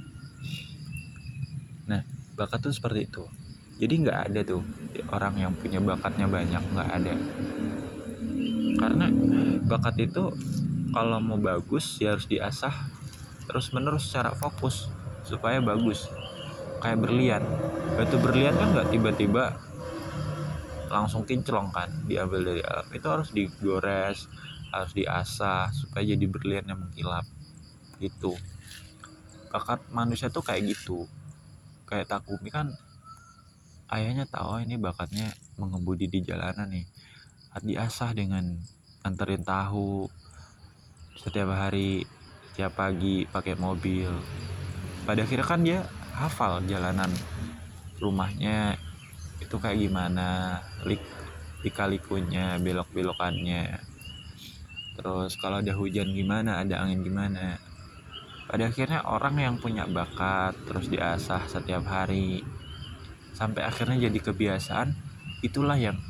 Nah 1.86 2.02
bakat 2.34 2.66
tuh 2.66 2.74
seperti 2.74 3.06
itu. 3.06 3.24
Jadi 3.78 3.94
nggak 4.02 4.18
ada 4.30 4.40
tuh 4.42 4.62
orang 5.14 5.38
yang 5.38 5.52
punya 5.54 5.78
bakatnya 5.78 6.26
banyak 6.26 6.62
nggak 6.74 6.90
ada. 6.90 7.14
Karena 8.78 9.06
bakat 9.66 9.94
itu 10.02 10.34
kalau 10.90 11.22
mau 11.22 11.38
bagus 11.38 12.02
ya 12.02 12.18
harus 12.18 12.26
diasah 12.26 12.74
terus 13.46 13.70
menerus 13.70 14.10
secara 14.10 14.34
fokus 14.34 14.90
supaya 15.22 15.62
bagus. 15.62 16.10
Kayak 16.82 16.98
berlian. 17.06 17.42
Batu 17.94 18.18
berlian 18.18 18.54
kan 18.54 18.74
nggak 18.74 18.90
tiba-tiba 18.90 19.67
langsung 20.88 21.22
kinclong 21.24 21.70
kan 21.70 21.88
diambil 22.08 22.42
dari 22.44 22.62
alam. 22.64 22.86
Itu 22.92 23.06
harus 23.08 23.30
digores 23.32 24.28
harus 24.68 24.92
diasah 24.92 25.72
supaya 25.72 26.04
jadi 26.04 26.26
berlian 26.28 26.68
yang 26.68 26.80
mengkilap. 26.80 27.24
Gitu. 28.00 28.36
Bakat 29.48 29.80
manusia 29.92 30.28
tuh 30.28 30.44
kayak 30.44 30.76
gitu. 30.76 31.08
Kayak 31.88 32.12
Takumi 32.12 32.52
kan 32.52 32.76
ayahnya 33.88 34.28
tahu 34.28 34.60
ini 34.60 34.76
bakatnya 34.76 35.32
mengemudi 35.56 36.08
di 36.08 36.20
jalanan 36.20 36.68
nih. 36.68 36.86
Diasah 37.58 38.14
dengan 38.14 38.54
anterin 39.02 39.42
tahu 39.42 40.06
setiap 41.18 41.50
hari 41.50 42.06
setiap 42.52 42.78
pagi 42.78 43.26
pakai 43.26 43.58
mobil. 43.58 44.10
Pada 45.02 45.24
akhirnya 45.24 45.46
kan 45.46 45.60
dia 45.64 45.80
hafal 46.14 46.62
jalanan 46.66 47.10
rumahnya 47.98 48.78
itu 49.38 49.56
kayak 49.58 49.78
gimana? 49.78 50.60
Lik 50.86 51.02
lika-likunya 51.62 52.58
belok-belokannya. 52.62 53.82
Terus 54.98 55.38
kalau 55.38 55.62
ada 55.62 55.74
hujan 55.74 56.10
gimana? 56.14 56.62
Ada 56.62 56.82
angin 56.82 57.02
gimana? 57.06 57.58
Pada 58.48 58.66
akhirnya 58.72 59.04
orang 59.04 59.36
yang 59.38 59.54
punya 59.60 59.84
bakat 59.84 60.56
terus 60.64 60.88
diasah 60.88 61.44
setiap 61.46 61.84
hari 61.84 62.40
sampai 63.36 63.62
akhirnya 63.62 64.08
jadi 64.08 64.18
kebiasaan 64.18 64.96
itulah 65.44 65.78
yang 65.78 66.00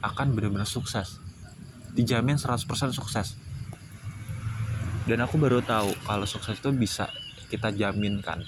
akan 0.00 0.32
benar-benar 0.32 0.68
sukses. 0.68 1.20
Dijamin 1.92 2.38
100% 2.38 2.64
sukses. 2.92 3.36
Dan 5.04 5.22
aku 5.22 5.36
baru 5.36 5.60
tahu 5.60 5.92
kalau 6.06 6.24
sukses 6.24 6.56
itu 6.56 6.70
bisa 6.72 7.10
kita 7.52 7.74
jaminkan. 7.74 8.46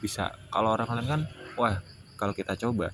Bisa 0.00 0.34
kalau 0.48 0.74
orang 0.74 0.88
lain 0.96 1.08
kan 1.08 1.20
wah 1.60 1.78
kalau 2.16 2.32
kita 2.32 2.56
coba 2.56 2.90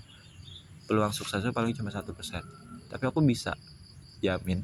peluang 0.86 1.14
suksesnya 1.14 1.54
paling 1.54 1.74
cuma 1.76 1.90
satu 1.92 2.14
persen. 2.14 2.42
Tapi 2.90 3.04
aku 3.08 3.22
bisa 3.24 3.56
jamin 4.22 4.62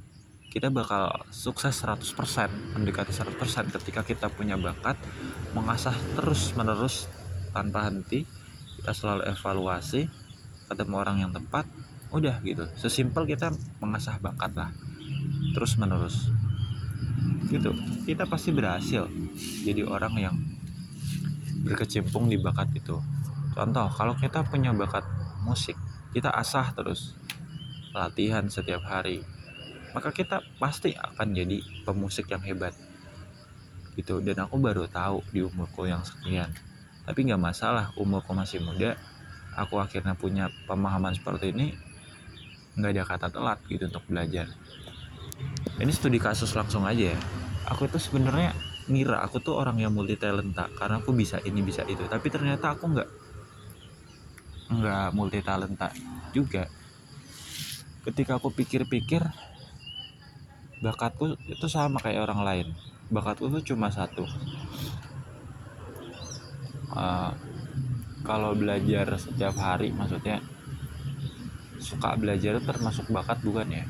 kita 0.49 0.73
bakal 0.73 1.13
sukses 1.29 1.77
100% 1.85 2.01
mendekati 2.73 3.13
100% 3.13 3.69
ketika 3.69 4.01
kita 4.01 4.27
punya 4.33 4.57
bakat 4.57 4.97
mengasah 5.53 5.93
terus 6.17 6.57
menerus 6.57 7.05
tanpa 7.53 7.85
henti. 7.89 8.25
Kita 8.81 8.95
selalu 8.95 9.29
evaluasi 9.29 10.09
ketemu 10.71 10.95
orang 10.97 11.17
yang 11.21 11.33
tepat 11.35 11.69
udah 12.09 12.41
gitu. 12.41 12.65
Sesimpel 12.81 13.29
kita 13.29 13.53
mengasah 13.85 14.17
bakat 14.25 14.57
lah 14.57 14.73
terus 15.53 15.77
menerus 15.77 16.33
gitu. 17.53 17.77
Kita 18.09 18.25
pasti 18.25 18.49
berhasil 18.49 19.05
jadi 19.69 19.85
orang 19.85 20.15
yang 20.17 20.37
berkecimpung 21.61 22.33
di 22.33 22.41
bakat 22.41 22.73
itu. 22.73 22.97
Contoh 23.53 23.89
kalau 23.93 24.17
kita 24.17 24.47
punya 24.49 24.73
bakat 24.73 25.05
musik 25.45 25.77
kita 26.13 26.33
asah 26.33 26.73
terus 26.73 27.15
latihan 27.93 28.47
setiap 28.49 28.85
hari 28.85 29.25
maka 29.97 30.13
kita 30.13 30.45
pasti 30.61 30.93
akan 30.93 31.33
jadi 31.33 31.59
pemusik 31.83 32.29
yang 32.29 32.45
hebat 32.45 32.77
gitu. 33.99 34.23
Dan 34.23 34.47
aku 34.47 34.63
baru 34.63 34.87
tahu 34.87 35.27
di 35.35 35.43
umurku 35.43 35.91
yang 35.91 36.07
sekian. 36.07 36.55
Tapi 37.03 37.19
nggak 37.27 37.41
masalah 37.43 37.91
umurku 37.99 38.31
masih 38.31 38.63
muda 38.63 38.95
aku 39.59 39.83
akhirnya 39.83 40.15
punya 40.15 40.47
pemahaman 40.71 41.19
seperti 41.19 41.51
ini 41.51 41.75
nggak 42.79 42.95
ada 42.95 43.03
kata 43.03 43.27
telat 43.35 43.59
gitu 43.67 43.91
untuk 43.91 44.07
belajar. 44.07 44.47
Ini 45.83 45.91
studi 45.91 46.23
kasus 46.23 46.55
langsung 46.55 46.87
aja 46.87 47.17
ya. 47.17 47.21
Aku 47.75 47.91
itu 47.91 47.99
sebenarnya 47.99 48.55
ngira 48.87 49.19
aku 49.21 49.43
tuh 49.43 49.59
orang 49.59 49.83
yang 49.83 49.91
multi 49.91 50.15
talenta 50.15 50.71
karena 50.79 51.03
aku 51.03 51.11
bisa 51.11 51.43
ini 51.43 51.59
bisa 51.67 51.83
itu. 51.91 52.07
Tapi 52.07 52.31
ternyata 52.31 52.79
aku 52.79 52.87
nggak 52.87 53.09
nggak 54.69 55.17
multi 55.17 55.41
talenta 55.41 55.89
juga. 56.37 56.69
Ketika 58.05 58.37
aku 58.37 58.53
pikir-pikir 58.53 59.25
bakatku 60.85 61.35
itu 61.49 61.67
sama 61.67 61.99
kayak 61.99 62.29
orang 62.29 62.41
lain. 62.45 62.69
Bakatku 63.09 63.49
tuh 63.49 63.63
cuma 63.65 63.89
satu. 63.89 64.29
Uh, 66.89 67.33
kalau 68.25 68.57
belajar 68.57 69.09
setiap 69.17 69.57
hari 69.57 69.93
maksudnya 69.93 70.41
suka 71.81 72.17
belajar 72.17 72.59
itu 72.59 72.65
termasuk 72.65 73.09
bakat 73.09 73.41
bukan 73.41 73.69
ya? 73.73 73.85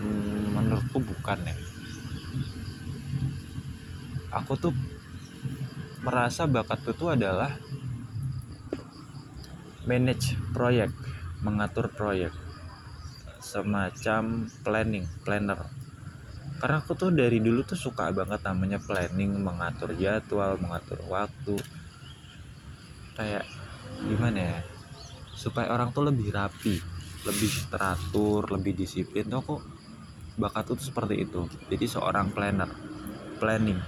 Hmm, 0.00 0.56
menurutku 0.56 0.98
bukan 1.04 1.38
ya. 1.44 1.56
Aku 4.32 4.56
tuh 4.56 4.72
merasa 6.00 6.48
bakatku 6.48 6.96
tuh 6.96 7.12
adalah 7.12 7.52
manage 9.88 10.38
proyek 10.54 10.90
mengatur 11.42 11.90
proyek. 11.90 12.30
Semacam 13.42 14.46
planning 14.62 15.06
planner. 15.26 15.66
Karena 16.62 16.78
aku 16.78 16.94
tuh 16.94 17.10
dari 17.10 17.42
dulu 17.42 17.66
tuh 17.66 17.74
suka 17.74 18.14
banget 18.14 18.46
namanya 18.46 18.78
planning 18.78 19.42
mengatur 19.42 19.98
jadwal 19.98 20.54
mengatur 20.62 21.02
waktu. 21.10 21.58
Kayak 23.18 23.44
gimana 24.06 24.38
ya 24.38 24.58
supaya 25.32 25.74
orang 25.74 25.90
tuh 25.90 26.06
lebih 26.06 26.30
rapi 26.30 26.78
lebih 27.22 27.50
teratur 27.70 28.46
lebih 28.50 28.74
disiplin 28.74 29.26
tuh 29.26 29.40
aku 29.42 29.56
bakat 30.38 30.70
tuh 30.70 30.78
seperti 30.78 31.22
itu. 31.26 31.46
Jadi 31.70 31.86
seorang 31.86 32.30
planner 32.30 32.70
planning. 33.42 33.78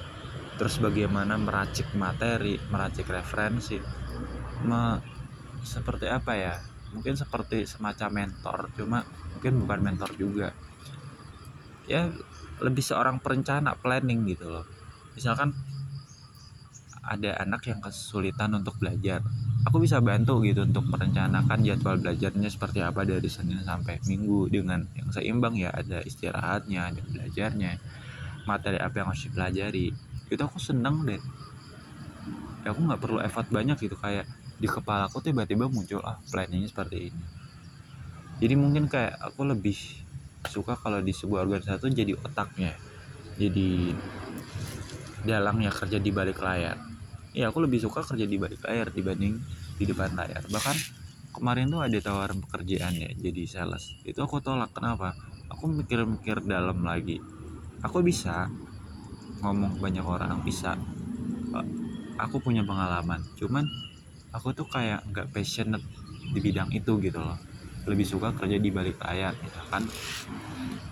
Terus 0.54 0.78
bagaimana 0.78 1.34
meracik 1.38 1.94
materi 1.98 2.58
meracik 2.70 3.10
referensi 3.10 3.78
me, 4.66 5.13
seperti 5.64 6.06
apa 6.06 6.32
ya? 6.36 6.54
Mungkin 6.94 7.18
seperti 7.18 7.66
semacam 7.66 8.22
mentor 8.22 8.70
cuma 8.78 9.02
mungkin 9.34 9.66
bukan 9.66 9.80
mentor 9.82 10.10
juga. 10.14 10.54
Ya 11.90 12.12
lebih 12.62 12.84
seorang 12.84 13.18
perencana 13.18 13.74
planning 13.74 14.28
gitu 14.30 14.46
loh. 14.46 14.64
Misalkan 15.18 15.50
ada 17.04 17.36
anak 17.42 17.66
yang 17.68 17.82
kesulitan 17.84 18.54
untuk 18.56 18.80
belajar 18.80 19.20
aku 19.64 19.80
bisa 19.80 19.98
bantu 19.98 20.44
gitu 20.44 20.64
untuk 20.68 20.84
merencanakan 20.92 21.64
jadwal 21.64 21.96
belajarnya 21.96 22.48
seperti 22.52 22.84
apa 22.84 23.02
dari 23.02 23.26
Senin 23.26 23.64
sampai 23.64 23.98
Minggu 24.04 24.52
dengan 24.52 24.84
yang 24.94 25.08
seimbang 25.08 25.56
ya 25.56 25.72
ada 25.72 26.04
istirahatnya 26.04 26.92
ada 26.92 27.00
belajarnya 27.00 27.80
materi 28.44 28.76
apa 28.76 28.94
yang 29.00 29.08
harus 29.08 29.24
dipelajari. 29.24 29.88
Itu 30.28 30.42
aku 30.44 30.60
seneng 30.60 31.08
deh. 31.08 31.20
Ya 32.64 32.76
aku 32.76 32.80
nggak 32.84 33.00
perlu 33.00 33.18
effort 33.24 33.48
banyak 33.48 33.76
gitu 33.80 33.96
kayak 33.96 34.28
di 34.58 34.68
kepala 34.70 35.10
aku 35.10 35.18
tiba-tiba 35.20 35.66
muncul 35.66 36.00
ah 36.04 36.18
planningnya 36.30 36.70
seperti 36.70 37.10
ini. 37.10 37.24
Jadi 38.38 38.54
mungkin 38.58 38.90
kayak 38.90 39.18
aku 39.20 39.46
lebih 39.46 39.76
suka 40.44 40.76
kalau 40.76 41.00
di 41.00 41.14
sebuah 41.14 41.48
organisasi 41.48 41.88
jadi 41.94 42.12
otaknya 42.20 42.76
jadi 43.40 43.96
dalangnya 45.24 45.72
kerja 45.72 45.98
di 45.98 46.10
balik 46.14 46.38
layar. 46.38 46.78
Ya 47.34 47.50
aku 47.50 47.66
lebih 47.66 47.82
suka 47.82 48.06
kerja 48.06 48.28
di 48.28 48.36
balik 48.38 48.62
layar 48.62 48.94
dibanding 48.94 49.40
di 49.74 49.84
depan 49.88 50.14
layar. 50.14 50.46
Bahkan 50.46 50.76
kemarin 51.34 51.66
tuh 51.66 51.82
ada 51.82 51.98
tawaran 51.98 52.38
pekerjaan 52.44 52.94
ya 52.94 53.10
jadi 53.10 53.42
sales. 53.48 53.98
Itu 54.06 54.22
aku 54.22 54.38
tolak. 54.38 54.70
Kenapa? 54.70 55.18
Aku 55.50 55.66
mikir-mikir 55.66 56.46
dalam 56.46 56.86
lagi. 56.86 57.18
Aku 57.82 58.04
bisa 58.06 58.46
ngomong 59.42 59.82
banyak 59.82 60.04
orang 60.06 60.44
bisa. 60.46 60.78
Aku 62.22 62.38
punya 62.38 62.62
pengalaman. 62.62 63.18
Cuman 63.34 63.66
aku 64.34 64.50
tuh 64.50 64.66
kayak 64.66 65.06
nggak 65.06 65.30
passionate 65.30 65.86
di 66.34 66.40
bidang 66.42 66.74
itu 66.74 66.98
gitu 66.98 67.22
loh. 67.22 67.38
Lebih 67.86 68.02
suka 68.02 68.34
kerja 68.34 68.58
di 68.58 68.74
balik 68.74 68.98
layar 68.98 69.38
misalkan 69.38 69.86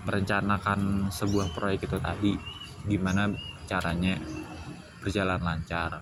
merencanakan 0.07 1.11
sebuah 1.11 1.51
proyek 1.51 1.91
itu 1.91 1.97
tadi 1.99 2.33
gimana 2.87 3.27
caranya 3.67 4.15
berjalan 5.03 5.41
lancar. 5.43 5.99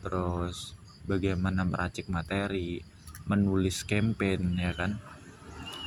Terus 0.00 0.72
bagaimana 1.04 1.68
meracik 1.68 2.08
materi 2.08 2.80
menulis 3.28 3.84
campaign 3.84 4.56
ya 4.56 4.72
kan. 4.72 4.96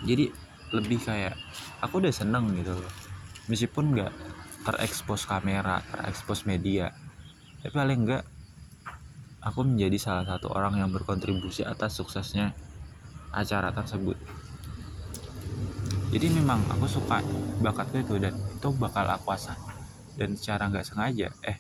Jadi 0.06 0.30
lebih 0.70 1.02
kayak 1.02 1.34
aku 1.82 1.98
udah 2.06 2.14
seneng 2.14 2.54
gitu 2.54 2.78
loh. 2.78 2.94
Meskipun 3.50 3.98
nggak 3.98 4.14
terekspos 4.66 5.30
kamera 5.30 5.86
terekspos 5.94 6.50
media 6.50 6.90
tapi 7.62 7.70
paling 7.70 8.00
enggak 8.02 8.26
aku 9.46 9.62
menjadi 9.62 9.98
salah 10.02 10.26
satu 10.26 10.50
orang 10.50 10.82
yang 10.82 10.90
berkontribusi 10.90 11.62
atas 11.62 12.02
suksesnya 12.02 12.58
acara 13.30 13.70
tersebut. 13.70 14.18
Jadi 16.10 16.28
memang 16.34 16.66
aku 16.74 16.90
suka 16.90 17.22
bakatku 17.62 18.02
itu 18.02 18.18
dan 18.18 18.34
itu 18.34 18.70
bakal 18.76 19.06
aku 19.06 19.38
asah. 19.38 19.58
Dan 20.18 20.34
secara 20.34 20.72
nggak 20.72 20.88
sengaja 20.88 21.30
eh 21.46 21.60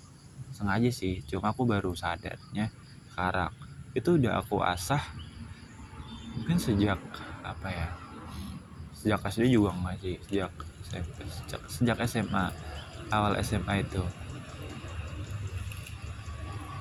sengaja 0.55 0.89
sih 0.89 1.21
cuma 1.29 1.53
aku 1.53 1.69
baru 1.69 1.93
sadarnya 1.93 2.73
sekarang. 3.13 3.53
Itu 3.93 4.17
udah 4.17 4.41
aku 4.41 4.65
asah 4.65 5.03
mungkin 6.35 6.59
sejak 6.59 6.99
apa 7.45 7.69
ya 7.71 7.87
sejak 8.91 9.23
SD 9.31 9.55
juga 9.55 9.71
masih 9.71 10.19
sejak 10.27 10.51
sejak, 10.83 11.61
sejak 11.71 11.97
SMA 12.09 12.51
awal 13.13 13.37
SMA 13.39 13.85
itu 13.85 14.03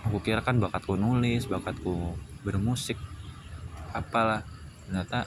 aku 0.04 0.20
kira 0.20 0.44
kan 0.44 0.60
bakatku 0.60 0.94
nulis 1.00 1.48
bakatku 1.48 2.14
bermusik 2.44 3.00
apalah. 3.94 4.44
Ternyata 4.84 5.24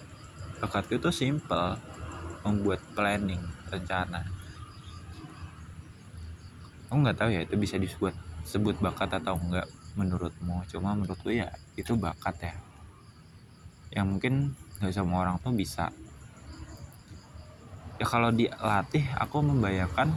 bakatku 0.61 1.01
itu 1.01 1.09
simple 1.09 1.81
membuat 2.45 2.79
planning 2.93 3.41
rencana. 3.73 4.21
Aku 6.87 7.03
nggak 7.03 7.17
tahu 7.19 7.29
ya 7.33 7.41
itu 7.43 7.55
bisa 7.59 7.75
disebut 7.75 8.13
sebut 8.47 8.79
bakat 8.79 9.11
atau 9.17 9.35
enggak 9.35 9.67
menurutmu. 9.97 10.63
Cuma 10.71 10.93
menurutku 10.93 11.33
ya 11.33 11.51
itu 11.75 11.97
bakat 11.97 12.37
ya. 12.39 12.55
Yang 13.91 14.07
mungkin 14.07 14.33
nggak 14.79 14.93
semua 14.93 15.25
orang 15.25 15.41
tuh 15.41 15.51
bisa. 15.51 15.89
Ya 17.97 18.05
kalau 18.05 18.29
dilatih 18.29 19.03
aku 19.17 19.41
membayangkan 19.41 20.13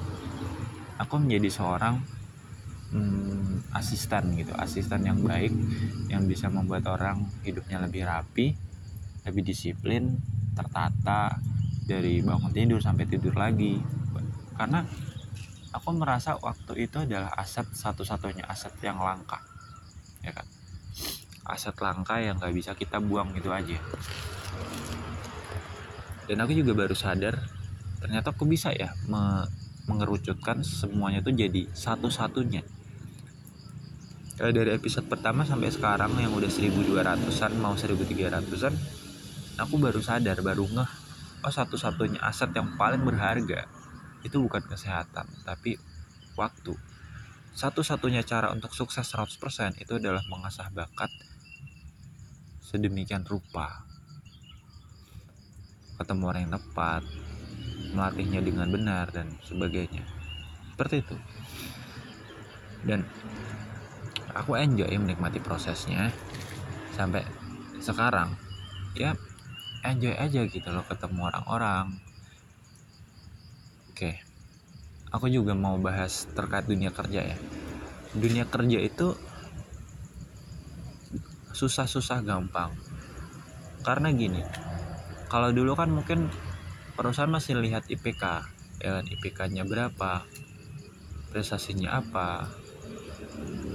aku 1.01 1.17
menjadi 1.17 1.49
seorang 1.49 2.05
hmm, 2.91 3.75
asisten 3.75 4.37
gitu 4.39 4.53
asisten 4.59 5.07
yang 5.07 5.23
baik 5.23 5.55
yang 6.11 6.27
bisa 6.27 6.51
membuat 6.51 6.87
orang 6.91 7.27
hidupnya 7.47 7.83
lebih 7.83 8.07
rapi 8.07 8.55
lebih 9.25 9.43
disiplin 9.45 10.17
tertata 10.57 11.37
dari 11.85 12.23
bangun 12.23 12.55
tidur 12.55 12.79
sampai 12.79 13.05
tidur 13.11 13.35
lagi. 13.35 13.83
Karena 14.55 14.85
aku 15.75 15.89
merasa 15.97 16.37
waktu 16.39 16.87
itu 16.87 17.03
adalah 17.03 17.33
aset 17.35 17.67
satu-satunya 17.67 18.47
aset 18.47 18.75
yang 18.85 19.01
langka 19.01 19.43
ya 20.23 20.31
kan? 20.31 20.47
Aset 21.51 21.75
langka 21.83 22.21
yang 22.23 22.39
gak 22.39 22.55
bisa 22.55 22.77
kita 22.77 23.03
buang 23.03 23.35
gitu 23.35 23.51
aja. 23.51 23.79
Dan 26.31 26.37
aku 26.47 26.55
juga 26.55 26.73
baru 26.77 26.95
sadar 26.95 27.35
ternyata 28.01 28.33
aku 28.33 28.47
bisa 28.49 28.71
ya 28.73 28.95
me 29.11 29.45
mengerucutkan 29.91 30.63
semuanya 30.63 31.19
itu 31.19 31.35
jadi 31.35 31.67
satu-satunya 31.75 32.63
kalau 34.41 34.57
dari 34.57 34.73
episode 34.73 35.05
pertama 35.05 35.45
sampai 35.45 35.69
sekarang 35.69 36.17
yang 36.17 36.33
udah 36.33 36.49
1200an 36.49 37.53
mau 37.61 37.77
1300an 37.77 38.73
aku 39.61 39.75
baru 39.77 40.01
sadar 40.01 40.41
baru 40.41 40.65
ngeh 40.65 40.91
oh 41.45 41.53
satu-satunya 41.53 42.25
aset 42.25 42.49
yang 42.57 42.81
paling 42.81 43.05
berharga 43.05 43.69
itu 44.25 44.41
bukan 44.41 44.65
kesehatan 44.65 45.29
tapi 45.45 45.77
waktu. 46.41 46.73
Satu-satunya 47.53 48.23
cara 48.25 48.49
untuk 48.55 48.73
sukses 48.73 49.05
100% 49.05 49.83
itu 49.83 49.93
adalah 49.99 50.23
mengasah 50.31 50.71
bakat 50.73 51.11
sedemikian 52.65 53.27
rupa. 53.27 53.85
Ketemu 56.01 56.23
orang 56.25 56.43
yang 56.49 56.55
tepat 56.57 57.03
melatihnya 57.93 58.41
dengan 58.41 58.71
benar 58.73 59.13
dan 59.13 59.29
sebagainya. 59.45 60.07
Seperti 60.73 61.05
itu. 61.05 61.17
Dan 62.87 63.05
aku 64.35 64.59
enjoy 64.59 64.91
menikmati 64.99 65.43
prosesnya 65.43 66.13
sampai 66.95 67.25
sekarang 67.81 68.37
ya 68.95 69.17
enjoy 69.87 70.13
aja 70.13 70.45
gitu 70.45 70.69
loh 70.69 70.85
ketemu 70.85 71.31
orang-orang 71.33 71.97
Oke, 74.01 74.17
aku 75.13 75.29
juga 75.29 75.53
mau 75.53 75.77
bahas 75.77 76.25
terkait 76.33 76.65
dunia 76.65 76.89
kerja 76.89 77.21
ya. 77.21 77.37
Dunia 78.17 78.49
kerja 78.49 78.81
itu 78.81 79.13
susah-susah 81.53 82.25
gampang. 82.25 82.73
Karena 83.85 84.09
gini, 84.09 84.41
kalau 85.29 85.53
dulu 85.53 85.77
kan 85.77 85.93
mungkin 85.93 86.33
perusahaan 86.97 87.29
masih 87.29 87.61
lihat 87.61 87.93
IPK, 87.93 88.25
ya 88.81 88.91
kan 88.97 89.05
IPK-nya 89.05 89.69
berapa, 89.69 90.25
prestasinya 91.29 92.01
apa, 92.01 92.49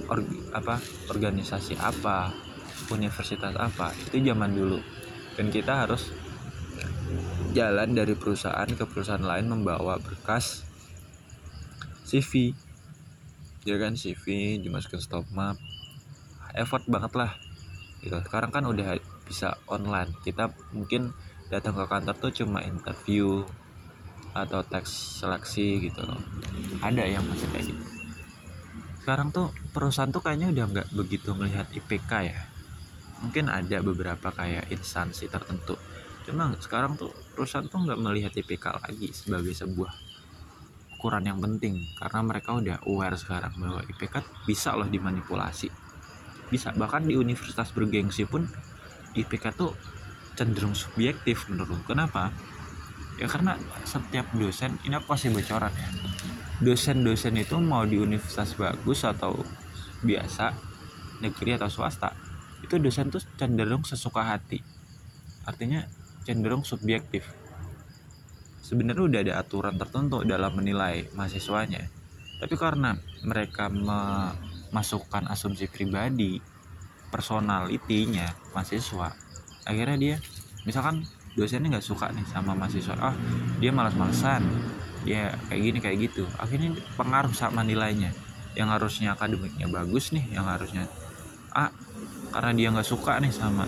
or, 0.09 0.21
apa 0.53 0.79
organisasi 1.11 1.77
apa, 1.79 2.31
universitas 2.91 3.53
apa, 3.57 3.91
itu 4.09 4.21
zaman 4.21 4.51
dulu. 4.53 4.79
Dan 5.35 5.51
kita 5.51 5.85
harus 5.85 6.13
jalan 7.55 7.95
dari 7.95 8.13
perusahaan 8.15 8.67
ke 8.67 8.83
perusahaan 8.83 9.23
lain 9.23 9.47
membawa 9.47 9.95
berkas 9.95 10.67
CV 12.03 12.51
ya 13.65 13.81
kan 13.81 13.97
CV 13.97 14.57
dimasukin 14.61 15.01
stop 15.01 15.25
map. 15.33 15.57
Effort 16.55 16.85
banget 16.87 17.11
lah 17.17 17.31
gitu. 17.99 18.15
Sekarang 18.23 18.53
kan 18.53 18.63
udah 18.63 18.95
bisa 19.25 19.57
online. 19.67 20.13
Kita 20.21 20.51
mungkin 20.71 21.11
datang 21.49 21.75
ke 21.75 21.85
kantor 21.89 22.15
tuh 22.21 22.31
cuma 22.43 22.61
interview 22.63 23.43
atau 24.35 24.61
teks 24.61 25.23
seleksi 25.23 25.89
gitu. 25.89 26.03
Loh 26.05 26.21
ada 26.83 27.03
yang 27.07 27.23
masih 27.25 27.47
kayak 27.49 27.65
gitu 27.71 28.04
sekarang 29.05 29.29
tuh 29.29 29.53
perusahaan 29.69 30.09
tuh 30.09 30.17
kayaknya 30.17 30.49
udah 30.49 30.65
nggak 30.65 30.87
begitu 30.97 31.29
melihat 31.37 31.69
IPK 31.69 32.11
ya. 32.25 32.41
Mungkin 33.21 33.53
ada 33.53 33.77
beberapa 33.85 34.33
kayak 34.33 34.73
instansi 34.73 35.29
tertentu. 35.29 35.77
Cuma 36.25 36.49
sekarang 36.57 36.97
tuh 36.97 37.13
perusahaan 37.37 37.69
tuh 37.69 37.85
nggak 37.85 38.01
melihat 38.01 38.33
IPK 38.33 38.81
lagi 38.81 39.13
sebagai 39.13 39.53
sebuah 39.53 39.93
ukuran 40.97 41.21
yang 41.21 41.37
penting. 41.37 41.85
Karena 42.01 42.25
mereka 42.25 42.57
udah 42.57 42.81
aware 42.89 43.13
sekarang 43.13 43.53
bahwa 43.61 43.85
IPK 43.85 44.25
bisa 44.49 44.73
loh 44.73 44.89
dimanipulasi. 44.89 45.69
Bisa. 46.49 46.73
Bahkan 46.73 47.05
di 47.05 47.13
universitas 47.13 47.69
bergengsi 47.77 48.25
pun 48.25 48.49
IPK 49.13 49.53
tuh 49.53 49.77
cenderung 50.33 50.73
subjektif 50.73 51.45
menurut 51.53 51.85
kenapa? 51.85 52.33
Ya 53.21 53.29
karena 53.29 53.53
setiap 53.85 54.33
dosen 54.33 54.81
ini 54.81 54.97
aku 54.97 55.13
kasih 55.13 55.29
bocoran 55.29 55.69
ya 55.77 55.89
dosen-dosen 56.63 57.35
itu 57.39 57.55
mau 57.59 57.83
di 57.83 57.99
universitas 57.99 58.55
bagus 58.55 59.03
atau 59.03 59.43
biasa 60.05 60.55
negeri 61.19 61.59
atau 61.59 61.67
swasta 61.67 62.15
itu 62.63 62.79
dosen 62.79 63.11
tuh 63.11 63.23
cenderung 63.35 63.83
sesuka 63.83 64.23
hati 64.23 64.59
artinya 65.45 65.85
cenderung 66.25 66.65
subjektif. 66.65 67.29
Sebenarnya 68.65 69.03
udah 69.05 69.19
ada 69.21 69.33
aturan 69.37 69.77
tertentu 69.77 70.25
dalam 70.25 70.57
menilai 70.57 71.05
mahasiswanya. 71.13 71.85
Tapi 72.41 72.57
karena 72.57 72.97
mereka 73.21 73.69
memasukkan 73.69 75.29
asumsi 75.29 75.69
pribadi, 75.69 76.41
personalitinya 77.13 78.33
mahasiswa, 78.57 79.13
akhirnya 79.69 79.97
dia 80.01 80.15
misalkan 80.65 81.05
dosennya 81.37 81.77
nggak 81.77 81.85
suka 81.85 82.09
nih 82.09 82.25
sama 82.25 82.57
mahasiswa, 82.57 82.97
ah 82.97 83.15
dia 83.61 83.69
malas-malesan, 83.69 84.41
ya 85.05 85.37
kayak 85.47 85.61
gini 85.61 85.79
kayak 85.79 85.97
gitu. 86.09 86.23
Akhirnya 86.41 86.73
pengaruh 86.97 87.31
sama 87.31 87.61
nilainya. 87.61 88.11
Yang 88.55 88.69
harusnya 88.79 89.13
akademiknya 89.13 89.67
bagus 89.67 90.15
nih, 90.15 90.25
yang 90.31 90.47
harusnya 90.47 90.87
A 91.55 91.71
karena 92.33 92.51
dia 92.51 92.67
nggak 92.73 92.87
suka 92.87 93.15
nih 93.23 93.31
sama 93.31 93.63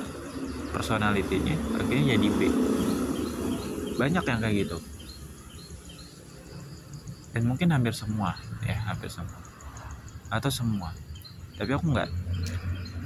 personalitinya 0.75 1.55
akhirnya 1.79 2.17
jadi 2.17 2.27
B. 2.27 2.39
Banyak 3.95 4.23
yang 4.27 4.39
kayak 4.43 4.55
gitu. 4.67 4.77
Dan 7.31 7.43
mungkin 7.47 7.71
hampir 7.71 7.93
semua 7.93 8.35
ya 8.65 8.75
hampir 8.89 9.07
semua. 9.07 9.39
Atau 10.27 10.51
semua. 10.51 10.91
Tapi 11.55 11.71
aku 11.71 11.85
nggak 11.93 12.09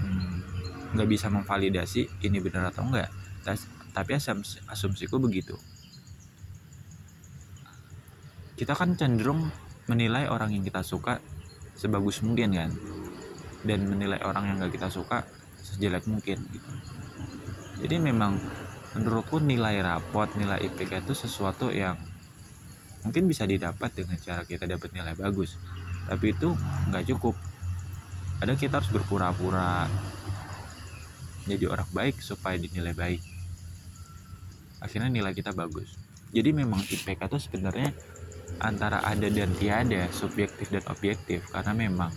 hmm, 0.02 0.34
nggak 0.98 1.08
hmm, 1.08 1.14
bisa 1.14 1.28
memvalidasi 1.30 2.10
ini 2.26 2.38
benar 2.42 2.74
atau 2.74 2.88
enggak 2.88 3.12
tapi 3.92 4.16
asumsi, 4.16 4.62
asumsiku 4.70 5.20
begitu 5.20 5.58
kita 8.62 8.78
kan 8.78 8.94
cenderung 8.94 9.50
menilai 9.90 10.30
orang 10.30 10.54
yang 10.54 10.62
kita 10.62 10.86
suka 10.86 11.18
sebagus 11.74 12.22
mungkin 12.22 12.54
kan? 12.54 12.70
Dan 13.66 13.90
menilai 13.90 14.22
orang 14.22 14.54
yang 14.54 14.62
gak 14.62 14.78
kita 14.78 14.86
suka 14.94 15.26
sejelek 15.66 16.06
mungkin 16.06 16.38
gitu. 16.46 16.70
Jadi 17.82 17.98
memang 17.98 18.38
menurutku 18.94 19.42
nilai 19.42 19.82
rapot 19.82 20.30
nilai 20.38 20.62
IPK 20.62 21.10
itu 21.10 21.18
sesuatu 21.18 21.74
yang 21.74 21.98
mungkin 23.02 23.26
bisa 23.26 23.50
didapat 23.50 23.98
dengan 23.98 24.22
cara 24.22 24.46
kita 24.46 24.70
dapat 24.70 24.94
nilai 24.94 25.18
bagus. 25.18 25.58
Tapi 26.06 26.30
itu 26.30 26.54
nggak 26.94 27.10
cukup. 27.18 27.34
Kadang 28.38 28.62
kita 28.62 28.78
harus 28.78 28.94
berpura-pura 28.94 29.90
jadi 31.50 31.66
orang 31.66 31.90
baik 31.90 32.22
supaya 32.22 32.62
dinilai 32.62 32.94
baik. 32.94 33.22
Akhirnya 34.86 35.10
nilai 35.10 35.34
kita 35.34 35.50
bagus. 35.50 35.98
Jadi 36.30 36.54
memang 36.54 36.86
IPK 36.86 37.26
itu 37.26 37.38
sebenarnya 37.42 37.90
antara 38.60 39.00
ada 39.06 39.30
dan 39.32 39.54
tiada 39.56 40.12
subjektif 40.12 40.68
dan 40.68 40.84
objektif. 40.92 41.48
Karena 41.48 41.72
memang 41.72 42.12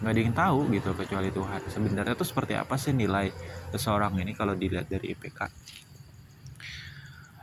nggak 0.00 0.12
ada 0.12 0.20
yang 0.20 0.36
tahu 0.36 0.58
gitu 0.70 0.90
kecuali 0.94 1.34
Tuhan. 1.34 1.60
Sebenarnya 1.66 2.14
tuh 2.14 2.28
seperti 2.28 2.54
apa 2.54 2.78
sih 2.78 2.94
nilai 2.94 3.32
seseorang 3.74 4.14
ini 4.22 4.32
kalau 4.36 4.54
dilihat 4.54 4.86
dari 4.86 5.12
IPK 5.12 5.40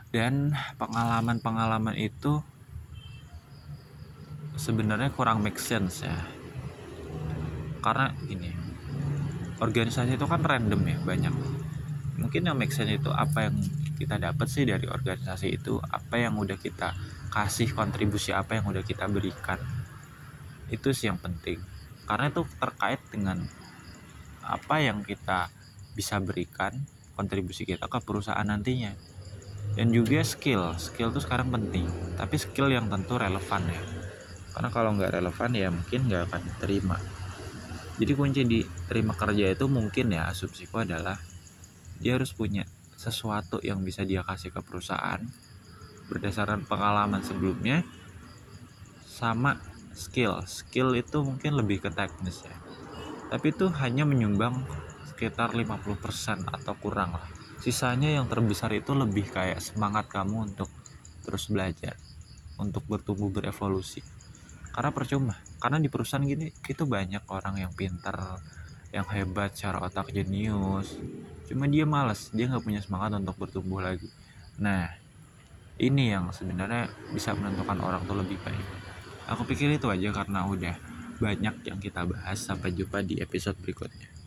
dan 0.08 0.56
pengalaman-pengalaman 0.80 1.92
itu 2.00 2.40
sebenarnya 4.56 5.12
kurang 5.12 5.44
make 5.44 5.60
sense 5.60 6.04
ya. 6.04 6.16
Karena 7.84 8.10
ini 8.26 8.50
organisasi 9.60 10.16
itu 10.16 10.26
kan 10.26 10.40
random 10.40 10.80
ya 10.88 10.98
banyak. 11.04 11.34
Mungkin 12.18 12.50
yang 12.50 12.56
make 12.56 12.72
sense 12.72 12.90
itu 12.90 13.12
apa 13.12 13.48
yang 13.48 13.56
kita 14.00 14.16
dapat 14.16 14.46
sih 14.48 14.64
dari 14.64 14.88
organisasi 14.88 15.60
itu 15.60 15.78
apa 15.78 16.16
yang 16.18 16.34
udah 16.40 16.56
kita 16.56 16.96
kasih 17.28 17.72
kontribusi 17.76 18.32
apa 18.32 18.58
yang 18.58 18.68
udah 18.68 18.82
kita 18.84 19.04
berikan. 19.06 19.60
Itu 20.68 20.92
sih 20.92 21.08
yang 21.08 21.20
penting. 21.20 21.60
Karena 22.08 22.32
itu 22.32 22.44
terkait 22.56 23.00
dengan 23.12 23.44
apa 24.44 24.80
yang 24.80 25.04
kita 25.04 25.52
bisa 25.92 26.16
berikan 26.24 26.72
kontribusi 27.12 27.68
kita 27.68 27.84
ke 27.86 27.98
perusahaan 28.00 28.44
nantinya. 28.44 28.96
Dan 29.76 29.92
juga 29.92 30.24
skill. 30.24 30.74
Skill 30.80 31.12
itu 31.12 31.20
sekarang 31.22 31.52
penting 31.52 31.86
tapi 32.16 32.40
skill 32.40 32.72
yang 32.72 32.88
tentu 32.88 33.20
relevan 33.20 33.62
ya. 33.68 33.82
Karena 34.56 34.68
kalau 34.72 34.90
nggak 34.96 35.20
relevan 35.20 35.50
ya 35.54 35.68
mungkin 35.68 36.00
nggak 36.08 36.32
akan 36.32 36.40
diterima. 36.48 36.96
Jadi 37.98 38.12
kunci 38.14 38.40
diterima 38.46 39.12
kerja 39.18 39.52
itu 39.52 39.66
mungkin 39.66 40.14
ya 40.14 40.30
asumsiku 40.30 40.86
adalah 40.86 41.18
dia 41.98 42.14
harus 42.14 42.30
punya 42.30 42.62
sesuatu 42.94 43.58
yang 43.62 43.82
bisa 43.82 44.06
dia 44.06 44.22
kasih 44.22 44.54
ke 44.54 44.62
perusahaan 44.62 45.22
berdasarkan 46.08 46.64
pengalaman 46.64 47.20
sebelumnya 47.22 47.84
sama 49.04 49.60
skill. 49.92 50.42
Skill 50.48 50.96
itu 50.96 51.20
mungkin 51.20 51.58
lebih 51.58 51.84
ke 51.84 51.90
teknis 51.92 52.42
ya. 52.44 52.56
Tapi 53.28 53.52
itu 53.52 53.68
hanya 53.82 54.08
menyumbang 54.08 54.64
sekitar 55.12 55.52
50% 55.52 56.46
atau 56.48 56.74
kurang 56.78 57.18
lah. 57.18 57.28
Sisanya 57.58 58.14
yang 58.14 58.30
terbesar 58.30 58.70
itu 58.70 58.94
lebih 58.94 59.28
kayak 59.28 59.58
semangat 59.58 60.06
kamu 60.06 60.54
untuk 60.54 60.70
terus 61.26 61.50
belajar 61.50 61.98
untuk 62.56 62.86
bertumbuh 62.86 63.28
berevolusi. 63.28 64.00
Karena 64.70 64.94
percuma 64.94 65.34
karena 65.58 65.82
di 65.82 65.90
perusahaan 65.90 66.22
gini 66.22 66.54
itu 66.54 66.86
banyak 66.86 67.26
orang 67.34 67.58
yang 67.66 67.74
pintar 67.74 68.38
yang 68.94 69.04
hebat 69.10 69.52
cara 69.58 69.82
otak 69.82 70.14
jenius. 70.14 70.96
Cuma 71.50 71.66
dia 71.66 71.82
malas 71.82 72.30
dia 72.30 72.46
nggak 72.46 72.62
punya 72.62 72.80
semangat 72.80 73.18
untuk 73.18 73.36
bertumbuh 73.42 73.82
lagi. 73.82 74.06
Nah 74.62 75.07
ini 75.78 76.10
yang 76.10 76.34
sebenarnya 76.34 76.90
bisa 77.14 77.32
menentukan 77.32 77.78
orang 77.78 78.02
tuh 78.04 78.18
lebih 78.18 78.38
baik. 78.42 78.66
Aku 79.30 79.46
pikir 79.46 79.70
itu 79.70 79.86
aja 79.86 80.10
karena 80.10 80.44
udah 80.44 80.74
banyak 81.22 81.54
yang 81.62 81.78
kita 81.78 82.02
bahas. 82.04 82.42
Sampai 82.42 82.74
jumpa 82.74 83.02
di 83.06 83.22
episode 83.22 83.56
berikutnya 83.62 84.17